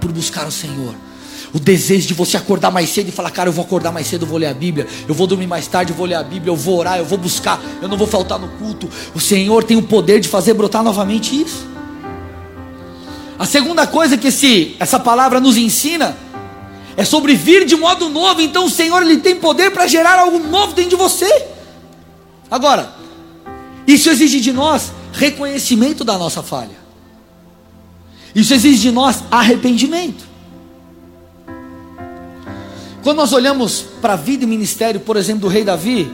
por 0.00 0.10
buscar 0.12 0.46
o 0.46 0.52
Senhor. 0.52 0.94
O 1.52 1.60
desejo 1.60 2.08
de 2.08 2.14
você 2.14 2.36
acordar 2.36 2.72
mais 2.72 2.90
cedo 2.90 3.08
e 3.08 3.12
falar, 3.12 3.30
cara, 3.30 3.48
eu 3.48 3.52
vou 3.52 3.64
acordar 3.64 3.92
mais 3.92 4.08
cedo, 4.08 4.22
eu 4.24 4.28
vou 4.28 4.38
ler 4.38 4.48
a 4.48 4.54
Bíblia, 4.54 4.88
eu 5.06 5.14
vou 5.14 5.24
dormir 5.24 5.46
mais 5.46 5.68
tarde, 5.68 5.92
eu 5.92 5.96
vou 5.96 6.04
ler 6.04 6.16
a 6.16 6.22
Bíblia, 6.22 6.50
eu 6.50 6.56
vou 6.56 6.78
orar, 6.78 6.98
eu 6.98 7.04
vou 7.04 7.16
buscar, 7.16 7.62
eu 7.80 7.86
não 7.86 7.96
vou 7.96 8.08
faltar 8.08 8.40
no 8.40 8.48
culto. 8.48 8.90
O 9.14 9.20
Senhor 9.20 9.62
tem 9.62 9.76
o 9.76 9.82
poder 9.82 10.18
de 10.18 10.28
fazer 10.28 10.52
brotar 10.54 10.82
novamente 10.82 11.40
isso. 11.40 11.64
A 13.38 13.46
segunda 13.46 13.86
coisa 13.86 14.16
que 14.16 14.28
esse, 14.28 14.74
essa 14.80 14.98
palavra 14.98 15.38
nos 15.38 15.56
ensina 15.56 16.16
é 16.96 17.04
sobre 17.04 17.34
vir 17.34 17.64
de 17.64 17.76
modo 17.76 18.08
novo. 18.08 18.40
Então 18.40 18.66
o 18.66 18.70
Senhor 18.70 19.02
ele 19.02 19.18
tem 19.18 19.36
poder 19.36 19.70
para 19.70 19.86
gerar 19.86 20.18
algo 20.18 20.38
novo 20.38 20.72
dentro 20.72 20.90
de 20.90 20.96
você. 20.96 21.46
Agora, 22.50 22.94
isso 23.86 24.10
exige 24.10 24.40
de 24.40 24.52
nós 24.52 24.92
reconhecimento 25.12 26.04
da 26.04 26.18
nossa 26.18 26.42
falha. 26.42 26.84
Isso 28.34 28.52
exige 28.52 28.82
de 28.82 28.90
nós 28.90 29.22
arrependimento. 29.30 30.24
Quando 33.02 33.18
nós 33.18 33.32
olhamos 33.32 33.84
para 34.00 34.14
a 34.14 34.16
vida 34.16 34.44
e 34.44 34.46
ministério, 34.46 34.98
por 35.00 35.16
exemplo, 35.16 35.42
do 35.42 35.48
rei 35.48 35.62
Davi, 35.62 36.10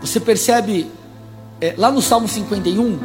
você 0.00 0.18
percebe 0.18 0.86
é, 1.60 1.74
lá 1.76 1.90
no 1.90 2.00
Salmo 2.00 2.26
51, 2.26 2.98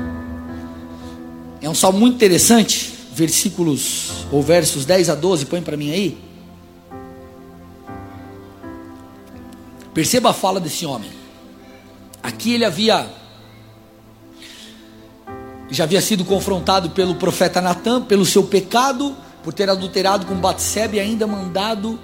é 1.61 1.69
um 1.69 1.75
salmo 1.75 1.99
muito 1.99 2.15
interessante, 2.15 2.93
versículos 3.13 4.11
ou 4.31 4.41
versos 4.41 4.85
10 4.85 5.09
a 5.09 5.15
12, 5.15 5.45
põe 5.45 5.61
para 5.61 5.75
mim 5.75 5.91
aí. 5.91 6.17
Perceba 9.93 10.31
a 10.31 10.33
fala 10.33 10.59
desse 10.59 10.85
homem. 10.85 11.09
Aqui 12.21 12.53
ele 12.53 12.65
havia 12.65 13.07
já 15.69 15.85
havia 15.85 16.01
sido 16.01 16.23
confrontado 16.23 16.91
pelo 16.91 17.15
profeta 17.15 17.59
Natan 17.59 18.03
pelo 18.03 18.25
seu 18.25 18.43
pecado 18.43 19.15
por 19.43 19.53
ter 19.53 19.69
adulterado 19.69 20.25
com 20.25 20.35
Batseba 20.35 20.97
e 20.97 20.99
ainda 20.99 21.25
mandado 21.25 21.99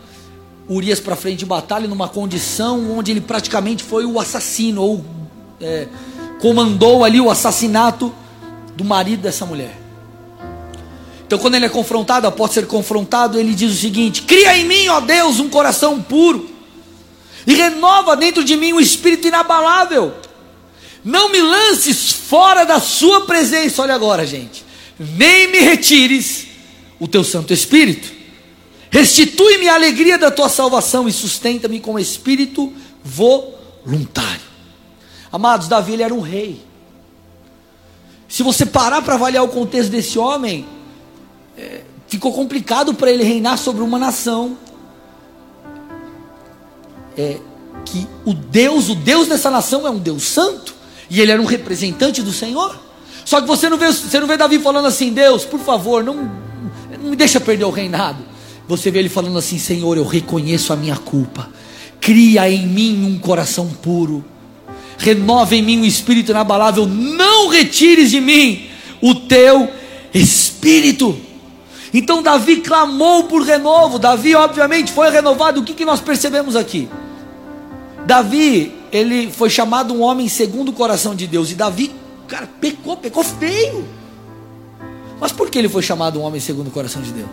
Urias 0.68 1.00
para 1.00 1.16
frente 1.16 1.40
de 1.40 1.46
batalha 1.46 1.88
numa 1.88 2.08
condição 2.08 2.98
onde 2.98 3.12
ele 3.12 3.22
praticamente 3.22 3.84
foi 3.84 4.06
o 4.06 4.20
assassino 4.20 4.82
ou 4.82 5.06
é, 5.62 5.88
comandou 6.40 7.04
ali 7.04 7.20
o 7.20 7.30
assassinato 7.30 8.14
do 8.76 8.84
marido 8.84 9.22
dessa 9.22 9.46
mulher. 9.46 9.78
Então, 11.26 11.38
quando 11.38 11.56
ele 11.56 11.66
é 11.66 11.70
confrontado, 11.70 12.26
após 12.26 12.52
ser 12.52 12.66
confrontado, 12.66 13.40
ele 13.40 13.54
diz 13.54 13.72
o 13.72 13.76
seguinte: 13.76 14.24
Cria 14.24 14.58
em 14.58 14.66
mim, 14.66 14.88
ó 14.88 15.00
Deus, 15.00 15.40
um 15.40 15.50
coração 15.50 16.02
puro 16.02 16.49
e 17.46 17.54
renova 17.54 18.16
dentro 18.16 18.44
de 18.44 18.56
mim 18.56 18.74
um 18.74 18.80
espírito 18.80 19.28
inabalável. 19.28 20.14
Não 21.04 21.30
me 21.30 21.42
lances 21.42 22.12
fora 22.12 22.66
da 22.66 22.80
sua 22.80 23.26
presença, 23.26 23.82
olha 23.82 23.96
agora, 23.96 24.26
gente. 24.26 24.66
Nem 25.00 25.52
me 25.52 25.60
retires 25.60 26.48
o 27.00 27.08
teu 27.08 27.24
Santo 27.24 27.54
Espírito. 27.54 28.12
Restitui-me 28.92 29.70
a 29.70 29.76
alegria 29.76 30.18
da 30.18 30.32
tua 30.32 30.50
salvação 30.50 31.08
e 31.08 31.12
sustenta-me 31.14 31.80
com 31.80 31.98
espírito 31.98 32.74
voluntário. 33.04 34.42
Amados, 35.32 35.68
Davi 35.68 35.94
ele 35.94 36.04
era 36.04 36.14
um 36.14 36.22
rei. 36.22 36.62
Se 38.28 38.44
você 38.44 38.66
parar 38.66 39.02
para 39.02 39.16
avaliar 39.16 39.44
o 39.44 39.48
contexto 39.48 39.90
desse 39.90 40.18
homem, 40.20 40.66
é, 41.58 41.82
ficou 42.08 42.34
complicado 42.34 42.94
para 42.94 43.12
ele 43.12 43.24
reinar 43.24 43.58
sobre 43.58 43.82
uma 43.82 43.98
nação. 43.98 44.58
É, 47.20 47.38
que 47.84 48.08
o 48.24 48.34
Deus, 48.34 48.88
o 48.88 48.96
Deus 48.96 49.28
dessa 49.28 49.52
nação 49.52 49.86
é 49.86 49.90
um 49.90 49.98
Deus 49.98 50.24
santo, 50.24 50.74
e 51.10 51.20
ele 51.20 51.34
era 51.34 51.42
um 51.42 51.46
representante 51.46 52.22
do 52.22 52.32
Senhor. 52.32 52.80
Só 53.26 53.42
que 53.42 53.48
você 53.48 53.68
não 53.68 53.78
vê, 53.78 53.92
você 53.92 54.22
não 54.22 54.28
vê 54.28 54.38
Davi 54.38 54.58
falando 54.58 54.88
assim, 54.88 55.12
Deus, 55.12 55.44
por 55.44 55.60
favor, 55.60 56.02
não, 56.02 56.16
não 56.16 57.10
me 57.10 57.16
deixa 57.18 57.42
perder 57.42 57.66
o 57.66 57.72
reinado. 57.72 58.24
Você 58.70 58.90
vê 58.90 59.00
ele 59.00 59.10
falando 59.10 59.38
assim, 59.38 59.60
Senhor, 59.60 59.98
eu 59.98 60.06
reconheço 60.06 60.72
a 60.72 60.78
minha 60.78 60.96
culpa. 60.96 61.50
Cria 62.00 62.50
em 62.50 62.66
mim 62.66 63.06
um 63.06 63.20
coração 63.20 63.68
puro. 63.68 64.24
Renova 64.98 65.56
em 65.56 65.62
mim 65.62 65.82
um 65.82 65.86
espírito 65.86 66.32
inabalável. 66.32 66.86
Não 66.86 67.50
retires 67.50 68.12
de 68.12 68.22
mim 68.22 68.70
o 69.02 69.14
teu 69.14 69.70
espírito. 70.14 71.20
Então 71.94 72.24
Davi 72.24 72.58
clamou 72.58 73.26
por 73.26 73.42
renovo. 73.42 74.00
Davi, 74.00 74.36
obviamente, 74.36 74.92
foi 74.92 75.10
renovado. 75.10 75.60
O 75.60 75.64
que, 75.64 75.74
que 75.74 75.84
nós 75.84 76.00
percebemos 76.00 76.56
aqui? 76.56 76.88
Davi, 78.10 78.74
ele 78.92 79.32
foi 79.32 79.52
chamado 79.52 79.94
um 79.94 80.02
homem 80.02 80.28
segundo 80.28 80.70
o 80.70 80.74
coração 80.74 81.14
de 81.14 81.28
Deus. 81.28 81.52
E 81.52 81.54
Davi, 81.54 81.94
cara, 82.28 82.50
pecou, 82.60 82.98
pecou 82.98 83.24
feio. 83.24 83.88
Mas 85.22 85.32
por 85.32 85.48
que 85.48 85.60
ele 85.60 85.70
foi 85.70 85.84
chamado 85.84 86.20
um 86.20 86.24
homem 86.24 86.42
segundo 86.42 86.70
o 86.70 86.72
coração 86.72 87.04
de 87.04 87.12
Deus? 87.12 87.30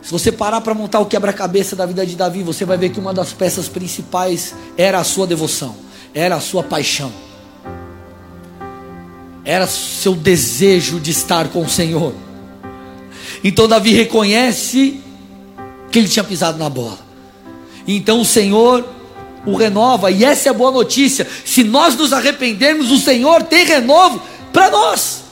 Se 0.00 0.10
você 0.10 0.32
parar 0.32 0.62
para 0.62 0.72
montar 0.72 1.00
o 1.00 1.06
quebra-cabeça 1.06 1.76
da 1.76 1.84
vida 1.84 2.06
de 2.06 2.16
Davi, 2.16 2.42
você 2.42 2.64
vai 2.64 2.78
ver 2.78 2.88
que 2.88 2.98
uma 2.98 3.12
das 3.12 3.30
peças 3.30 3.68
principais 3.68 4.54
era 4.74 4.98
a 4.98 5.04
sua 5.04 5.26
devoção, 5.26 5.76
era 6.14 6.36
a 6.36 6.40
sua 6.40 6.62
paixão, 6.62 7.12
era 9.44 9.66
seu 9.66 10.14
desejo 10.14 10.98
de 10.98 11.10
estar 11.10 11.48
com 11.48 11.60
o 11.60 11.68
Senhor. 11.68 12.14
Então 13.42 13.68
Davi 13.68 13.92
reconhece 13.92 14.98
que 15.92 15.98
ele 15.98 16.08
tinha 16.08 16.24
pisado 16.24 16.56
na 16.56 16.70
bola. 16.70 17.03
Então 17.86 18.20
o 18.20 18.24
Senhor 18.24 18.84
o 19.46 19.56
renova, 19.56 20.10
e 20.10 20.24
essa 20.24 20.48
é 20.48 20.50
a 20.50 20.54
boa 20.54 20.70
notícia. 20.70 21.26
Se 21.44 21.62
nós 21.62 21.94
nos 21.96 22.12
arrependermos, 22.12 22.90
o 22.90 22.98
Senhor 22.98 23.42
tem 23.42 23.64
renovo 23.64 24.22
para 24.52 24.70
nós. 24.70 25.22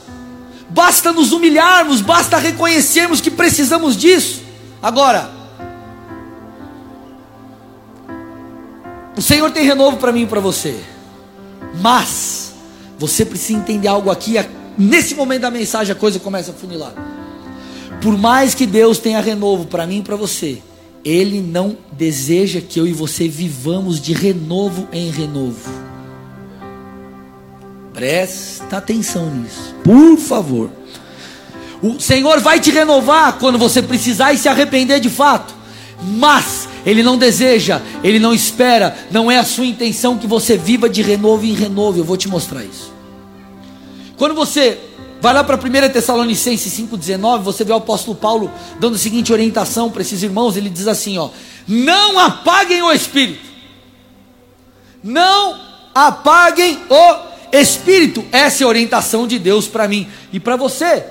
Basta 0.69 1.11
nos 1.11 1.31
humilharmos, 1.31 2.01
basta 2.01 2.37
reconhecermos 2.37 3.21
que 3.21 3.31
precisamos 3.31 3.97
disso. 3.97 4.41
Agora, 4.81 5.31
o 9.15 9.21
Senhor 9.21 9.49
tem 9.51 9.63
renovo 9.63 9.97
para 9.97 10.11
mim 10.11 10.23
e 10.23 10.27
para 10.27 10.39
você, 10.39 10.79
mas 11.81 12.53
você 12.97 13.25
precisa 13.25 13.59
entender 13.59 13.87
algo 13.87 14.11
aqui. 14.11 14.35
Nesse 14.77 15.15
momento 15.15 15.41
da 15.41 15.51
mensagem, 15.51 15.91
a 15.91 15.95
coisa 15.95 16.19
começa 16.19 16.51
a 16.51 16.53
funilar. 16.53 16.93
Por 18.01 18.17
mais 18.17 18.53
que 18.53 18.65
Deus 18.65 18.97
tenha 18.97 19.21
renovo 19.21 19.65
para 19.65 19.87
mim 19.87 19.99
e 19.99 20.01
para 20.01 20.15
você, 20.15 20.61
ele 21.03 21.41
não 21.41 21.77
deseja 21.91 22.61
que 22.61 22.79
eu 22.79 22.87
e 22.87 22.93
você 22.93 23.27
vivamos 23.27 23.99
de 23.99 24.13
renovo 24.13 24.87
em 24.91 25.09
renovo. 25.09 25.69
Presta 27.93 28.77
atenção 28.77 29.29
nisso, 29.29 29.75
por 29.83 30.17
favor. 30.17 30.69
O 31.81 31.99
Senhor 31.99 32.39
vai 32.39 32.59
te 32.59 32.71
renovar 32.71 33.33
quando 33.33 33.57
você 33.57 33.81
precisar 33.81 34.33
e 34.33 34.37
se 34.37 34.47
arrepender 34.47 35.01
de 35.01 35.09
fato, 35.09 35.53
mas 36.01 36.69
Ele 36.85 37.03
não 37.03 37.17
deseja, 37.17 37.81
Ele 38.01 38.19
não 38.19 38.33
espera, 38.33 38.95
não 39.11 39.29
é 39.29 39.37
a 39.37 39.43
sua 39.43 39.65
intenção 39.65 40.17
que 40.17 40.25
você 40.25 40.57
viva 40.57 40.89
de 40.89 41.01
renovo 41.01 41.45
em 41.45 41.53
renovo. 41.53 41.99
Eu 41.99 42.05
vou 42.05 42.15
te 42.15 42.29
mostrar 42.29 42.63
isso. 42.63 42.93
Quando 44.15 44.33
você 44.33 44.79
Vai 45.23 45.33
lá 45.33 45.41
para 45.41 45.55
1 45.55 45.93
Tessalonicenses 45.93 46.77
5,19, 46.77 47.43
você 47.43 47.63
vê 47.63 47.71
o 47.71 47.77
apóstolo 47.77 48.13
Paulo 48.13 48.51
dando 48.77 48.95
a 48.95 48.97
seguinte 48.97 49.31
orientação 49.31 49.89
para 49.89 50.01
esses 50.01 50.21
irmãos, 50.21 50.57
ele 50.57 50.69
diz 50.69 50.85
assim: 50.85 51.17
ó, 51.17 51.29
não 51.65 52.19
apaguem 52.19 52.81
o 52.81 52.91
espírito. 52.91 53.45
Não 55.01 55.61
apaguem 55.95 56.77
o 56.89 57.55
espírito. 57.57 58.25
Essa 58.33 58.63
é 58.63 58.65
a 58.65 58.67
orientação 58.67 59.25
de 59.25 59.39
Deus 59.39 59.65
para 59.65 59.87
mim 59.87 60.09
e 60.33 60.41
para 60.41 60.57
você. 60.57 61.05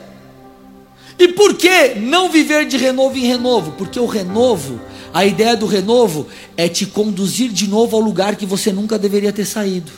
E 1.18 1.28
por 1.28 1.54
que 1.54 1.94
não 1.94 2.28
viver 2.28 2.66
de 2.66 2.76
renovo 2.76 3.16
em 3.16 3.24
renovo? 3.24 3.72
Porque 3.78 3.98
o 3.98 4.04
renovo, 4.04 4.78
a 5.14 5.24
ideia 5.24 5.56
do 5.56 5.64
renovo 5.64 6.28
é 6.54 6.68
te 6.68 6.84
conduzir 6.84 7.50
de 7.50 7.66
novo 7.66 7.96
ao 7.96 8.02
lugar 8.02 8.36
que 8.36 8.44
você 8.44 8.70
nunca 8.74 8.98
deveria 8.98 9.32
ter 9.32 9.46
saído. 9.46 9.90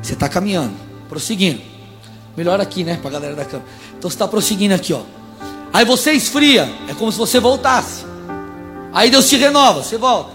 Você 0.00 0.14
está 0.14 0.26
caminhando 0.26 0.93
prosseguindo. 1.14 1.60
Melhor 2.36 2.60
aqui, 2.60 2.82
né? 2.82 2.98
Para 3.00 3.10
a 3.10 3.12
galera 3.12 3.36
da 3.36 3.44
câmera. 3.44 3.68
Então 3.96 4.10
você 4.10 4.16
está 4.16 4.26
prosseguindo 4.26 4.74
aqui, 4.74 4.92
ó. 4.92 5.02
Aí 5.72 5.84
você 5.84 6.12
esfria, 6.12 6.68
é 6.88 6.94
como 6.94 7.12
se 7.12 7.18
você 7.18 7.38
voltasse. 7.38 8.04
Aí 8.92 9.10
Deus 9.10 9.28
te 9.28 9.36
renova, 9.36 9.82
você 9.82 9.96
volta. 9.96 10.32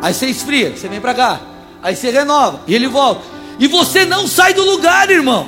Aí 0.00 0.14
você 0.14 0.26
esfria, 0.26 0.74
você 0.74 0.88
vem 0.88 1.00
para 1.00 1.12
cá. 1.12 1.40
Aí 1.82 1.94
você 1.94 2.10
renova 2.10 2.62
e 2.66 2.74
ele 2.74 2.88
volta. 2.88 3.22
E 3.58 3.68
você 3.68 4.06
não 4.06 4.26
sai 4.26 4.54
do 4.54 4.64
lugar, 4.64 5.10
irmão. 5.10 5.46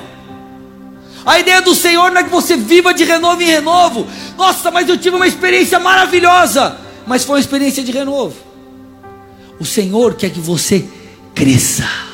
A 1.25 1.39
ideia 1.39 1.61
do 1.61 1.73
Senhor 1.73 2.11
não 2.11 2.21
é 2.21 2.23
que 2.23 2.29
você 2.29 2.55
viva 2.55 2.93
de 2.93 3.03
renovo 3.03 3.41
em 3.41 3.45
renovo. 3.45 4.07
Nossa, 4.37 4.69
mas 4.69 4.87
eu 4.87 4.97
tive 4.97 5.15
uma 5.15 5.27
experiência 5.27 5.79
maravilhosa. 5.79 6.77
Mas 7.07 7.23
foi 7.23 7.35
uma 7.35 7.41
experiência 7.41 7.83
de 7.83 7.91
renovo. 7.91 8.35
O 9.59 9.65
Senhor 9.65 10.13
quer 10.13 10.29
que 10.29 10.39
você 10.39 10.85
cresça. 11.33 12.06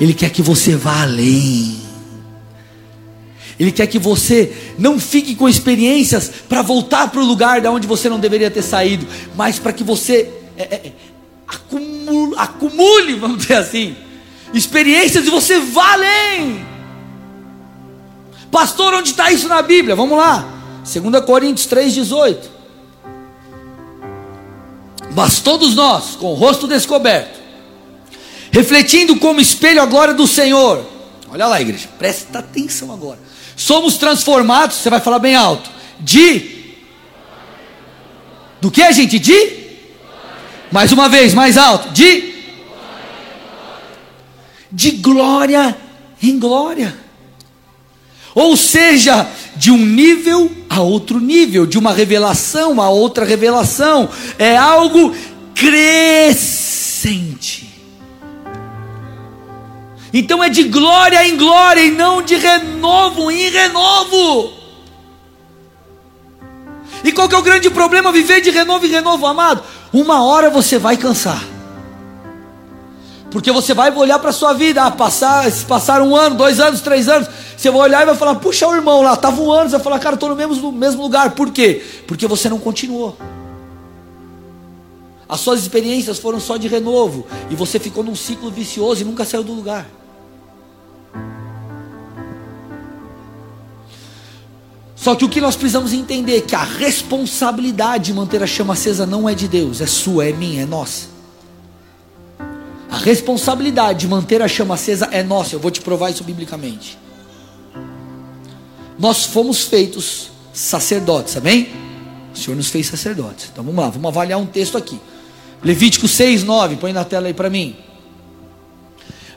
Ele 0.00 0.14
quer 0.14 0.30
que 0.30 0.42
você 0.42 0.76
vá 0.76 1.02
além. 1.02 1.86
Ele 3.58 3.72
quer 3.72 3.86
que 3.86 3.98
você 3.98 4.54
não 4.78 5.00
fique 5.00 5.34
com 5.34 5.48
experiências 5.48 6.30
para 6.48 6.60
voltar 6.60 7.08
para 7.08 7.20
o 7.20 7.24
lugar 7.24 7.60
de 7.60 7.68
onde 7.68 7.86
você 7.86 8.08
não 8.08 8.20
deveria 8.20 8.50
ter 8.50 8.62
saído, 8.62 9.06
mas 9.34 9.58
para 9.58 9.72
que 9.72 9.82
você 9.82 10.30
é, 10.58 10.62
é, 10.62 10.92
acumule, 11.48 12.34
acumule, 12.36 13.14
vamos 13.14 13.38
dizer 13.38 13.54
assim, 13.54 13.96
experiências 14.52 15.26
e 15.26 15.30
você 15.30 15.58
vá 15.58 15.94
além. 15.94 16.66
Pastor, 18.50 18.92
onde 18.94 19.10
está 19.10 19.32
isso 19.32 19.48
na 19.48 19.62
Bíblia? 19.62 19.96
Vamos 19.96 20.18
lá, 20.18 20.46
2 20.84 21.24
Coríntios 21.24 21.66
3,18. 21.66 22.36
Mas 25.14 25.40
todos 25.40 25.74
nós, 25.74 26.14
com 26.16 26.32
o 26.32 26.34
rosto 26.34 26.68
descoberto, 26.68 27.45
refletindo 28.56 29.16
como 29.16 29.38
espelho 29.38 29.82
a 29.82 29.86
glória 29.86 30.14
do 30.14 30.26
Senhor. 30.26 30.82
Olha 31.28 31.46
lá, 31.46 31.60
igreja, 31.60 31.90
presta 31.98 32.38
atenção 32.38 32.90
agora. 32.90 33.18
Somos 33.54 33.98
transformados, 33.98 34.78
você 34.78 34.88
vai 34.88 34.98
falar 34.98 35.18
bem 35.18 35.34
alto, 35.34 35.68
de. 36.00 36.74
Do 38.58 38.70
que, 38.70 38.90
gente? 38.94 39.18
De? 39.18 39.66
Mais 40.72 40.90
uma 40.90 41.06
vez, 41.06 41.34
mais 41.34 41.58
alto. 41.58 41.90
De? 41.90 42.34
De 44.72 44.92
glória 44.92 45.76
em 46.22 46.38
glória. 46.38 46.96
Ou 48.34 48.56
seja, 48.56 49.28
de 49.54 49.70
um 49.70 49.84
nível 49.84 50.50
a 50.70 50.80
outro 50.80 51.20
nível, 51.20 51.66
de 51.66 51.78
uma 51.78 51.92
revelação 51.92 52.80
a 52.80 52.88
outra 52.88 53.26
revelação. 53.26 54.08
É 54.38 54.56
algo 54.56 55.14
crescente. 55.54 57.65
Então 60.18 60.42
é 60.42 60.48
de 60.48 60.62
glória 60.62 61.28
em 61.28 61.36
glória 61.36 61.84
e 61.84 61.90
não 61.90 62.22
de 62.22 62.36
renovo 62.36 63.30
em 63.30 63.50
renovo. 63.50 64.50
E 67.04 67.12
qual 67.12 67.28
que 67.28 67.34
é 67.34 67.38
o 67.38 67.42
grande 67.42 67.68
problema? 67.68 68.10
Viver 68.10 68.40
de 68.40 68.48
renovo 68.48 68.86
em 68.86 68.88
renovo, 68.88 69.26
amado. 69.26 69.62
Uma 69.92 70.24
hora 70.24 70.48
você 70.48 70.78
vai 70.78 70.96
cansar. 70.96 71.44
Porque 73.30 73.52
você 73.52 73.74
vai 73.74 73.94
olhar 73.94 74.18
para 74.18 74.30
a 74.30 74.32
sua 74.32 74.54
vida, 74.54 74.84
ah, 74.84 74.90
passar, 74.90 75.52
passar 75.68 76.00
um 76.00 76.16
ano, 76.16 76.34
dois 76.34 76.60
anos, 76.60 76.80
três 76.80 77.10
anos, 77.10 77.28
você 77.54 77.70
vai 77.70 77.82
olhar 77.82 78.02
e 78.02 78.06
vai 78.06 78.14
falar, 78.14 78.36
puxa 78.36 78.66
o 78.66 78.74
irmão 78.74 79.02
lá, 79.02 79.12
está 79.12 79.28
voando, 79.28 79.68
você 79.68 79.76
vai 79.76 79.84
falar, 79.84 79.98
cara, 79.98 80.14
estou 80.14 80.30
no 80.30 80.34
mesmo, 80.34 80.56
no 80.56 80.72
mesmo 80.72 81.02
lugar. 81.02 81.32
Por 81.32 81.50
quê? 81.50 81.84
Porque 82.06 82.26
você 82.26 82.48
não 82.48 82.58
continuou. 82.58 83.18
As 85.28 85.40
suas 85.40 85.60
experiências 85.60 86.18
foram 86.18 86.40
só 86.40 86.56
de 86.56 86.68
renovo. 86.68 87.26
E 87.50 87.54
você 87.54 87.78
ficou 87.78 88.02
num 88.02 88.16
ciclo 88.16 88.50
vicioso 88.50 89.02
e 89.02 89.04
nunca 89.04 89.22
saiu 89.22 89.44
do 89.44 89.52
lugar. 89.52 89.86
Só 94.96 95.14
que 95.14 95.24
o 95.26 95.28
que 95.28 95.42
nós 95.42 95.54
precisamos 95.54 95.92
entender 95.92 96.38
é 96.38 96.40
que 96.40 96.56
a 96.56 96.64
responsabilidade 96.64 98.06
de 98.06 98.14
manter 98.14 98.42
a 98.42 98.46
chama 98.46 98.72
acesa 98.72 99.04
não 99.04 99.28
é 99.28 99.34
de 99.34 99.46
Deus, 99.46 99.82
é 99.82 99.86
sua, 99.86 100.26
é 100.26 100.32
minha, 100.32 100.62
é 100.62 100.66
nossa. 100.66 101.08
A 102.90 102.96
responsabilidade 102.96 104.00
de 104.00 104.08
manter 104.08 104.40
a 104.40 104.48
chama 104.48 104.74
acesa 104.74 105.06
é 105.12 105.22
nossa, 105.22 105.54
eu 105.54 105.60
vou 105.60 105.70
te 105.70 105.82
provar 105.82 106.10
isso 106.10 106.24
biblicamente. 106.24 106.98
Nós 108.98 109.26
fomos 109.26 109.64
feitos 109.64 110.30
sacerdotes, 110.52 111.36
amém? 111.36 111.68
O 112.34 112.38
Senhor 112.38 112.56
nos 112.56 112.68
fez 112.68 112.86
sacerdotes. 112.86 113.50
Então 113.52 113.62
vamos 113.62 113.78
lá, 113.78 113.90
vamos 113.90 114.08
avaliar 114.08 114.38
um 114.38 114.46
texto 114.46 114.78
aqui. 114.78 114.98
Levítico 115.62 116.08
6, 116.08 116.42
9, 116.42 116.76
põe 116.76 116.94
na 116.94 117.04
tela 117.04 117.26
aí 117.26 117.34
para 117.34 117.50
mim. 117.50 117.76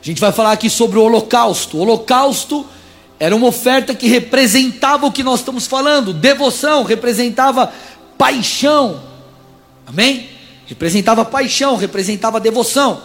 A 0.00 0.04
gente 0.04 0.20
vai 0.20 0.32
falar 0.32 0.52
aqui 0.52 0.70
sobre 0.70 0.98
o 0.98 1.02
holocausto. 1.02 1.76
O 1.76 1.80
holocausto 1.80 2.64
era 3.20 3.36
uma 3.36 3.48
oferta 3.48 3.94
que 3.94 4.08
representava 4.08 5.06
o 5.06 5.12
que 5.12 5.22
nós 5.22 5.40
estamos 5.40 5.66
falando, 5.66 6.14
devoção, 6.14 6.82
representava 6.84 7.70
paixão. 8.16 9.02
Amém? 9.86 10.30
Representava 10.66 11.22
paixão, 11.22 11.76
representava 11.76 12.40
devoção. 12.40 13.02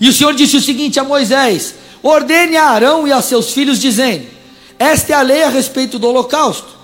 E 0.00 0.08
o 0.08 0.12
Senhor 0.12 0.34
disse 0.34 0.56
o 0.56 0.60
seguinte 0.60 0.98
a 0.98 1.04
Moisés: 1.04 1.76
Ordene 2.02 2.56
a 2.56 2.70
Arão 2.70 3.06
e 3.06 3.12
a 3.12 3.22
seus 3.22 3.52
filhos, 3.52 3.78
dizendo: 3.78 4.26
Esta 4.80 5.12
é 5.12 5.14
a 5.14 5.22
lei 5.22 5.44
a 5.44 5.48
respeito 5.48 5.96
do 5.96 6.08
holocausto. 6.08 6.74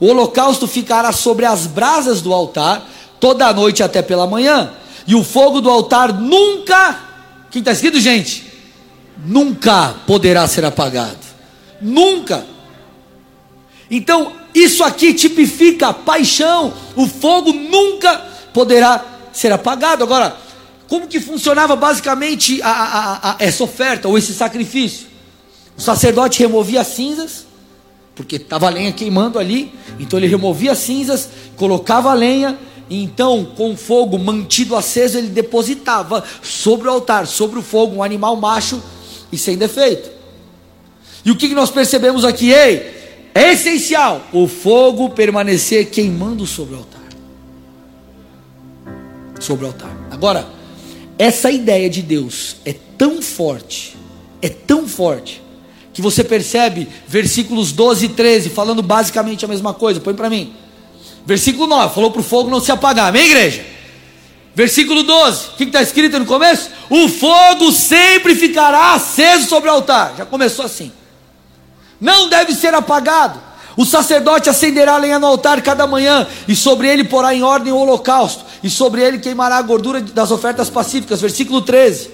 O 0.00 0.06
holocausto 0.06 0.66
ficará 0.66 1.12
sobre 1.12 1.44
as 1.44 1.66
brasas 1.66 2.22
do 2.22 2.32
altar 2.32 2.88
toda 3.20 3.46
a 3.46 3.52
noite 3.52 3.82
até 3.82 4.00
pela 4.00 4.26
manhã, 4.26 4.72
e 5.06 5.14
o 5.14 5.22
fogo 5.22 5.60
do 5.60 5.68
altar 5.68 6.14
nunca, 6.14 6.98
quem 7.50 7.60
está 7.60 7.72
escrito, 7.72 8.00
gente? 8.00 8.44
Nunca 9.18 9.94
poderá 10.06 10.46
ser 10.46 10.64
apagado. 10.64 11.25
Nunca. 11.80 12.46
Então, 13.90 14.32
isso 14.54 14.82
aqui 14.82 15.14
tipifica 15.14 15.92
paixão. 15.92 16.72
O 16.94 17.06
fogo 17.06 17.52
nunca 17.52 18.18
poderá 18.52 19.04
ser 19.32 19.52
apagado. 19.52 20.02
Agora, 20.02 20.36
como 20.88 21.06
que 21.06 21.20
funcionava 21.20 21.76
basicamente 21.76 22.62
a, 22.62 22.70
a, 22.70 23.30
a, 23.30 23.36
essa 23.38 23.62
oferta 23.64 24.08
ou 24.08 24.16
esse 24.16 24.32
sacrifício? 24.32 25.06
O 25.76 25.80
sacerdote 25.80 26.40
removia 26.40 26.80
as 26.80 26.86
cinzas, 26.88 27.46
porque 28.14 28.36
estava 28.36 28.66
a 28.66 28.70
lenha 28.70 28.92
queimando 28.92 29.38
ali, 29.38 29.72
então 29.98 30.18
ele 30.18 30.26
removia 30.26 30.72
as 30.72 30.78
cinzas, 30.78 31.28
colocava 31.56 32.10
a 32.10 32.14
lenha, 32.14 32.58
e 32.88 33.02
então 33.02 33.44
com 33.56 33.72
o 33.72 33.76
fogo 33.76 34.18
mantido 34.18 34.74
aceso, 34.74 35.18
ele 35.18 35.28
depositava 35.28 36.24
sobre 36.42 36.88
o 36.88 36.90
altar, 36.90 37.26
sobre 37.26 37.58
o 37.58 37.62
fogo, 37.62 37.96
um 37.96 38.02
animal 38.02 38.36
macho 38.36 38.82
e 39.30 39.36
sem 39.36 39.58
defeito. 39.58 40.15
E 41.26 41.30
o 41.32 41.34
que 41.34 41.52
nós 41.56 41.72
percebemos 41.72 42.24
aqui? 42.24 42.52
Ei, 42.52 43.28
é 43.34 43.50
essencial 43.52 44.24
o 44.32 44.46
fogo 44.46 45.10
permanecer 45.10 45.90
queimando 45.90 46.46
sobre 46.46 46.76
o 46.76 46.78
altar. 46.78 47.02
Sobre 49.40 49.64
o 49.64 49.68
altar. 49.68 49.90
Agora, 50.12 50.46
essa 51.18 51.50
ideia 51.50 51.90
de 51.90 52.00
Deus 52.00 52.58
é 52.64 52.72
tão 52.96 53.20
forte, 53.20 53.96
é 54.40 54.48
tão 54.48 54.86
forte, 54.86 55.42
que 55.92 56.00
você 56.00 56.22
percebe 56.22 56.86
versículos 57.08 57.72
12 57.72 58.06
e 58.06 58.08
13 58.10 58.50
falando 58.50 58.80
basicamente 58.80 59.44
a 59.44 59.48
mesma 59.48 59.74
coisa. 59.74 59.98
Põe 59.98 60.14
para 60.14 60.30
mim. 60.30 60.54
Versículo 61.26 61.66
9, 61.66 61.92
falou 61.92 62.12
para 62.12 62.20
o 62.20 62.24
fogo 62.24 62.50
não 62.50 62.60
se 62.60 62.70
apagar. 62.70 63.08
Amém, 63.08 63.26
igreja? 63.26 63.66
Versículo 64.54 65.02
12, 65.02 65.46
o 65.48 65.56
que 65.56 65.64
está 65.64 65.82
escrito 65.82 66.20
no 66.20 66.24
começo? 66.24 66.70
O 66.88 67.08
fogo 67.08 67.72
sempre 67.72 68.36
ficará 68.36 68.94
aceso 68.94 69.48
sobre 69.48 69.68
o 69.68 69.72
altar. 69.72 70.14
Já 70.16 70.24
começou 70.24 70.64
assim 70.64 70.92
não 72.00 72.28
deve 72.28 72.54
ser 72.54 72.74
apagado. 72.74 73.40
O 73.76 73.84
sacerdote 73.84 74.48
acenderá 74.48 74.96
lenha 74.96 75.18
no 75.18 75.26
altar 75.26 75.60
cada 75.60 75.86
manhã, 75.86 76.26
e 76.48 76.56
sobre 76.56 76.88
ele 76.88 77.04
porá 77.04 77.34
em 77.34 77.42
ordem 77.42 77.72
o 77.72 77.76
holocausto, 77.76 78.44
e 78.62 78.70
sobre 78.70 79.02
ele 79.02 79.18
queimará 79.18 79.58
a 79.58 79.62
gordura 79.62 80.00
das 80.00 80.30
ofertas 80.30 80.70
pacíficas. 80.70 81.20
Versículo 81.20 81.60
13: 81.60 82.10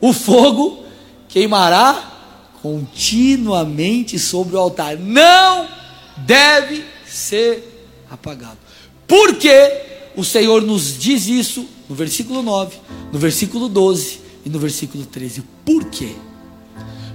O 0.00 0.12
fogo 0.12 0.84
queimará 1.28 2.12
continuamente 2.60 4.18
sobre 4.18 4.56
o 4.56 4.58
altar, 4.58 4.96
não 4.96 5.68
deve 6.16 6.84
ser 7.06 8.02
apagado. 8.10 8.58
Por 9.06 9.36
que 9.36 10.10
o 10.16 10.24
Senhor 10.24 10.62
nos 10.62 10.98
diz 10.98 11.26
isso 11.26 11.68
no 11.88 11.94
versículo 11.94 12.42
9, 12.42 12.76
no 13.12 13.18
versículo 13.18 13.68
12 13.68 14.20
e 14.44 14.48
no 14.48 14.58
versículo 14.58 15.04
13? 15.04 15.42
Por 15.64 15.84
quê? 15.84 16.14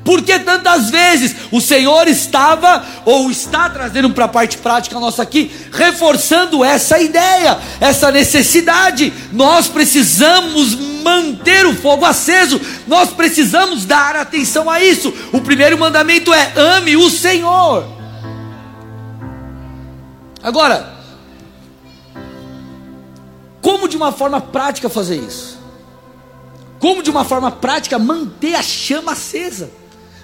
Porque 0.09 0.39
tantas 0.39 0.89
vezes 0.89 1.35
o 1.51 1.61
Senhor 1.61 2.07
estava 2.07 2.83
ou 3.05 3.29
está 3.29 3.69
trazendo 3.69 4.09
para 4.09 4.25
a 4.25 4.27
parte 4.27 4.57
prática 4.57 4.99
nossa 4.99 5.21
aqui, 5.21 5.51
reforçando 5.71 6.63
essa 6.63 6.97
ideia, 6.97 7.59
essa 7.79 8.11
necessidade. 8.11 9.13
Nós 9.31 9.67
precisamos 9.67 10.73
manter 11.03 11.67
o 11.67 11.75
fogo 11.75 12.05
aceso, 12.05 12.59
nós 12.87 13.11
precisamos 13.11 13.85
dar 13.85 14.15
atenção 14.15 14.67
a 14.67 14.83
isso. 14.83 15.13
O 15.31 15.41
primeiro 15.41 15.77
mandamento 15.77 16.33
é: 16.33 16.53
ame 16.55 16.97
o 16.97 17.07
Senhor. 17.07 17.85
Agora, 20.41 20.91
como 23.61 23.87
de 23.87 23.95
uma 23.95 24.11
forma 24.11 24.41
prática 24.41 24.89
fazer 24.89 25.17
isso? 25.17 25.59
Como 26.79 27.03
de 27.03 27.11
uma 27.11 27.23
forma 27.23 27.51
prática 27.51 27.99
manter 27.99 28.55
a 28.55 28.63
chama 28.63 29.11
acesa? 29.11 29.77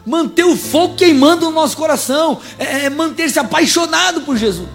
Manter 0.05 0.43
o 0.43 0.55
fogo 0.55 0.95
queimando 0.95 1.47
no 1.47 1.51
nosso 1.51 1.75
coração, 1.75 2.39
é, 2.59 2.85
é 2.85 2.89
manter-se 2.89 3.39
apaixonado 3.39 4.21
por 4.21 4.37
Jesus. 4.37 4.69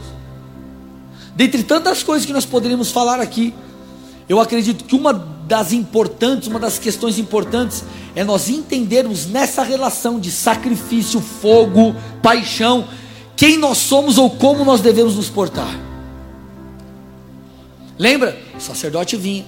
Dentre 1.37 1.62
tantas 1.62 2.03
coisas 2.03 2.27
que 2.27 2.33
nós 2.33 2.45
poderíamos 2.45 2.90
falar 2.90 3.21
aqui, 3.21 3.55
eu 4.29 4.40
acredito 4.40 4.85
que 4.85 4.95
uma 4.95 5.12
das 5.12 5.73
importantes, 5.73 6.49
uma 6.49 6.59
das 6.61 6.79
questões 6.79 7.19
importantes 7.19 7.85
é 8.14 8.23
nós 8.23 8.49
entendermos 8.49 9.27
nessa 9.27 9.62
relação 9.62 10.21
de 10.21 10.31
sacrifício, 10.31 11.21
fogo, 11.21 11.95
paixão, 12.23 12.87
quem 13.37 13.57
nós 13.57 13.79
somos 13.79 14.19
ou 14.19 14.31
como 14.31 14.64
nós 14.64 14.81
devemos 14.81 15.16
nos 15.16 15.29
portar. 15.29 15.79
Lembra? 17.99 18.38
O 18.57 18.61
sacerdote 18.61 19.16
vinha, 19.16 19.45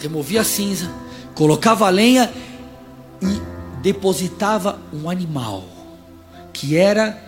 removia 0.00 0.42
a 0.42 0.44
cinza, 0.44 0.90
colocava 1.34 1.86
a 1.86 1.90
lenha 1.90 2.32
e 3.22 3.53
depositava 3.84 4.80
um 4.94 5.10
animal, 5.10 5.62
que 6.54 6.74
era 6.74 7.22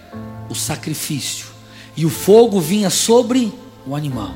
o 0.49 0.55
sacrifício, 0.55 1.49
e 1.95 2.07
o 2.07 2.09
fogo 2.09 2.59
vinha 2.59 2.89
sobre 2.89 3.53
o 3.87 3.95
animal. 3.95 4.33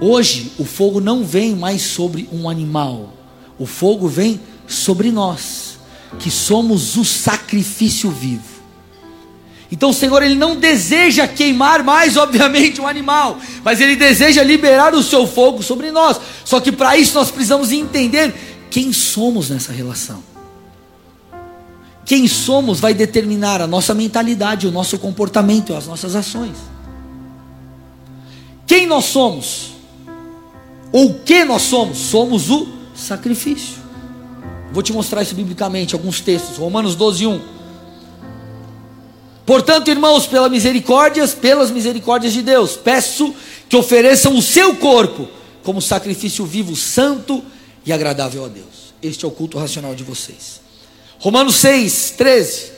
Hoje, 0.00 0.52
o 0.56 0.64
fogo 0.64 1.00
não 1.00 1.24
vem 1.24 1.56
mais 1.56 1.82
sobre 1.82 2.28
um 2.32 2.48
animal, 2.48 3.12
o 3.58 3.66
fogo 3.66 4.06
vem 4.06 4.40
sobre 4.68 5.10
nós, 5.10 5.80
que 6.20 6.30
somos 6.30 6.96
o 6.96 7.04
sacrifício 7.04 8.08
vivo. 8.08 8.54
Então 9.72 9.90
o 9.90 9.94
Senhor 9.94 10.22
ele 10.22 10.36
não 10.36 10.54
deseja 10.54 11.26
queimar 11.26 11.82
mais, 11.82 12.16
obviamente, 12.16 12.80
um 12.80 12.86
animal, 12.86 13.40
mas 13.64 13.80
ele 13.80 13.96
deseja 13.96 14.44
liberar 14.44 14.94
o 14.94 15.02
seu 15.02 15.26
fogo 15.26 15.60
sobre 15.60 15.90
nós. 15.90 16.20
Só 16.44 16.60
que 16.60 16.70
para 16.70 16.96
isso 16.96 17.14
nós 17.14 17.32
precisamos 17.32 17.72
entender 17.72 18.32
quem 18.70 18.92
somos 18.92 19.50
nessa 19.50 19.72
relação. 19.72 20.33
Quem 22.04 22.28
somos 22.28 22.80
vai 22.80 22.92
determinar 22.92 23.60
a 23.60 23.66
nossa 23.66 23.94
mentalidade, 23.94 24.66
o 24.66 24.70
nosso 24.70 24.98
comportamento, 24.98 25.74
as 25.74 25.86
nossas 25.86 26.14
ações. 26.14 26.56
Quem 28.66 28.86
nós 28.86 29.06
somos? 29.06 29.72
Ou 30.92 31.10
o 31.10 31.14
que 31.20 31.44
nós 31.44 31.62
somos? 31.62 31.98
Somos 31.98 32.50
o 32.50 32.68
sacrifício. 32.94 33.82
Vou 34.72 34.82
te 34.82 34.92
mostrar 34.92 35.22
isso 35.22 35.34
biblicamente, 35.34 35.94
alguns 35.94 36.20
textos. 36.20 36.56
Romanos 36.56 36.94
12, 36.94 37.26
1. 37.26 37.40
Portanto, 39.46 39.90
irmãos, 39.90 40.26
pelas 40.26 40.50
misericórdias, 40.50 41.34
pelas 41.34 41.70
misericórdias 41.70 42.32
de 42.32 42.42
Deus, 42.42 42.76
peço 42.76 43.34
que 43.68 43.76
ofereçam 43.76 44.36
o 44.36 44.42
seu 44.42 44.76
corpo 44.76 45.28
como 45.62 45.80
sacrifício 45.80 46.44
vivo, 46.44 46.76
santo 46.76 47.42
e 47.84 47.92
agradável 47.92 48.44
a 48.44 48.48
Deus. 48.48 48.94
Este 49.02 49.24
é 49.24 49.28
o 49.28 49.30
culto 49.30 49.58
racional 49.58 49.94
de 49.94 50.02
vocês. 50.02 50.63
Romanos 51.24 51.54
6, 51.56 52.10
13. 52.18 52.72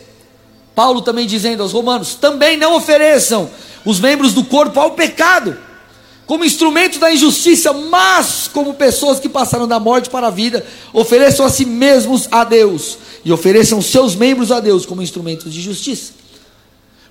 Paulo 0.72 1.02
também 1.02 1.26
dizendo 1.26 1.64
aos 1.64 1.72
romanos: 1.72 2.14
também 2.14 2.56
não 2.56 2.76
ofereçam 2.76 3.50
os 3.84 3.98
membros 3.98 4.32
do 4.32 4.44
corpo 4.44 4.78
ao 4.78 4.92
pecado, 4.92 5.58
como 6.26 6.44
instrumento 6.44 7.00
da 7.00 7.12
injustiça, 7.12 7.72
mas 7.72 8.48
como 8.52 8.74
pessoas 8.74 9.18
que 9.18 9.28
passaram 9.28 9.66
da 9.66 9.80
morte 9.80 10.08
para 10.08 10.28
a 10.28 10.30
vida, 10.30 10.64
ofereçam 10.92 11.44
a 11.44 11.50
si 11.50 11.64
mesmos 11.64 12.28
a 12.30 12.44
Deus 12.44 12.98
e 13.24 13.32
ofereçam 13.32 13.82
seus 13.82 14.14
membros 14.14 14.52
a 14.52 14.60
Deus 14.60 14.86
como 14.86 15.02
instrumentos 15.02 15.52
de 15.52 15.60
justiça. 15.60 16.12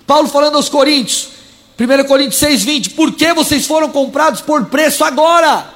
Paulo 0.06 0.28
falando 0.28 0.56
aos 0.56 0.70
Coríntios, 0.70 1.28
1 1.78 2.04
Coríntios 2.08 2.38
6, 2.38 2.64
20: 2.64 2.90
Por 2.90 3.12
que 3.12 3.34
vocês 3.34 3.66
foram 3.66 3.90
comprados 3.90 4.40
por 4.40 4.64
preço 4.64 5.04
agora? 5.04 5.70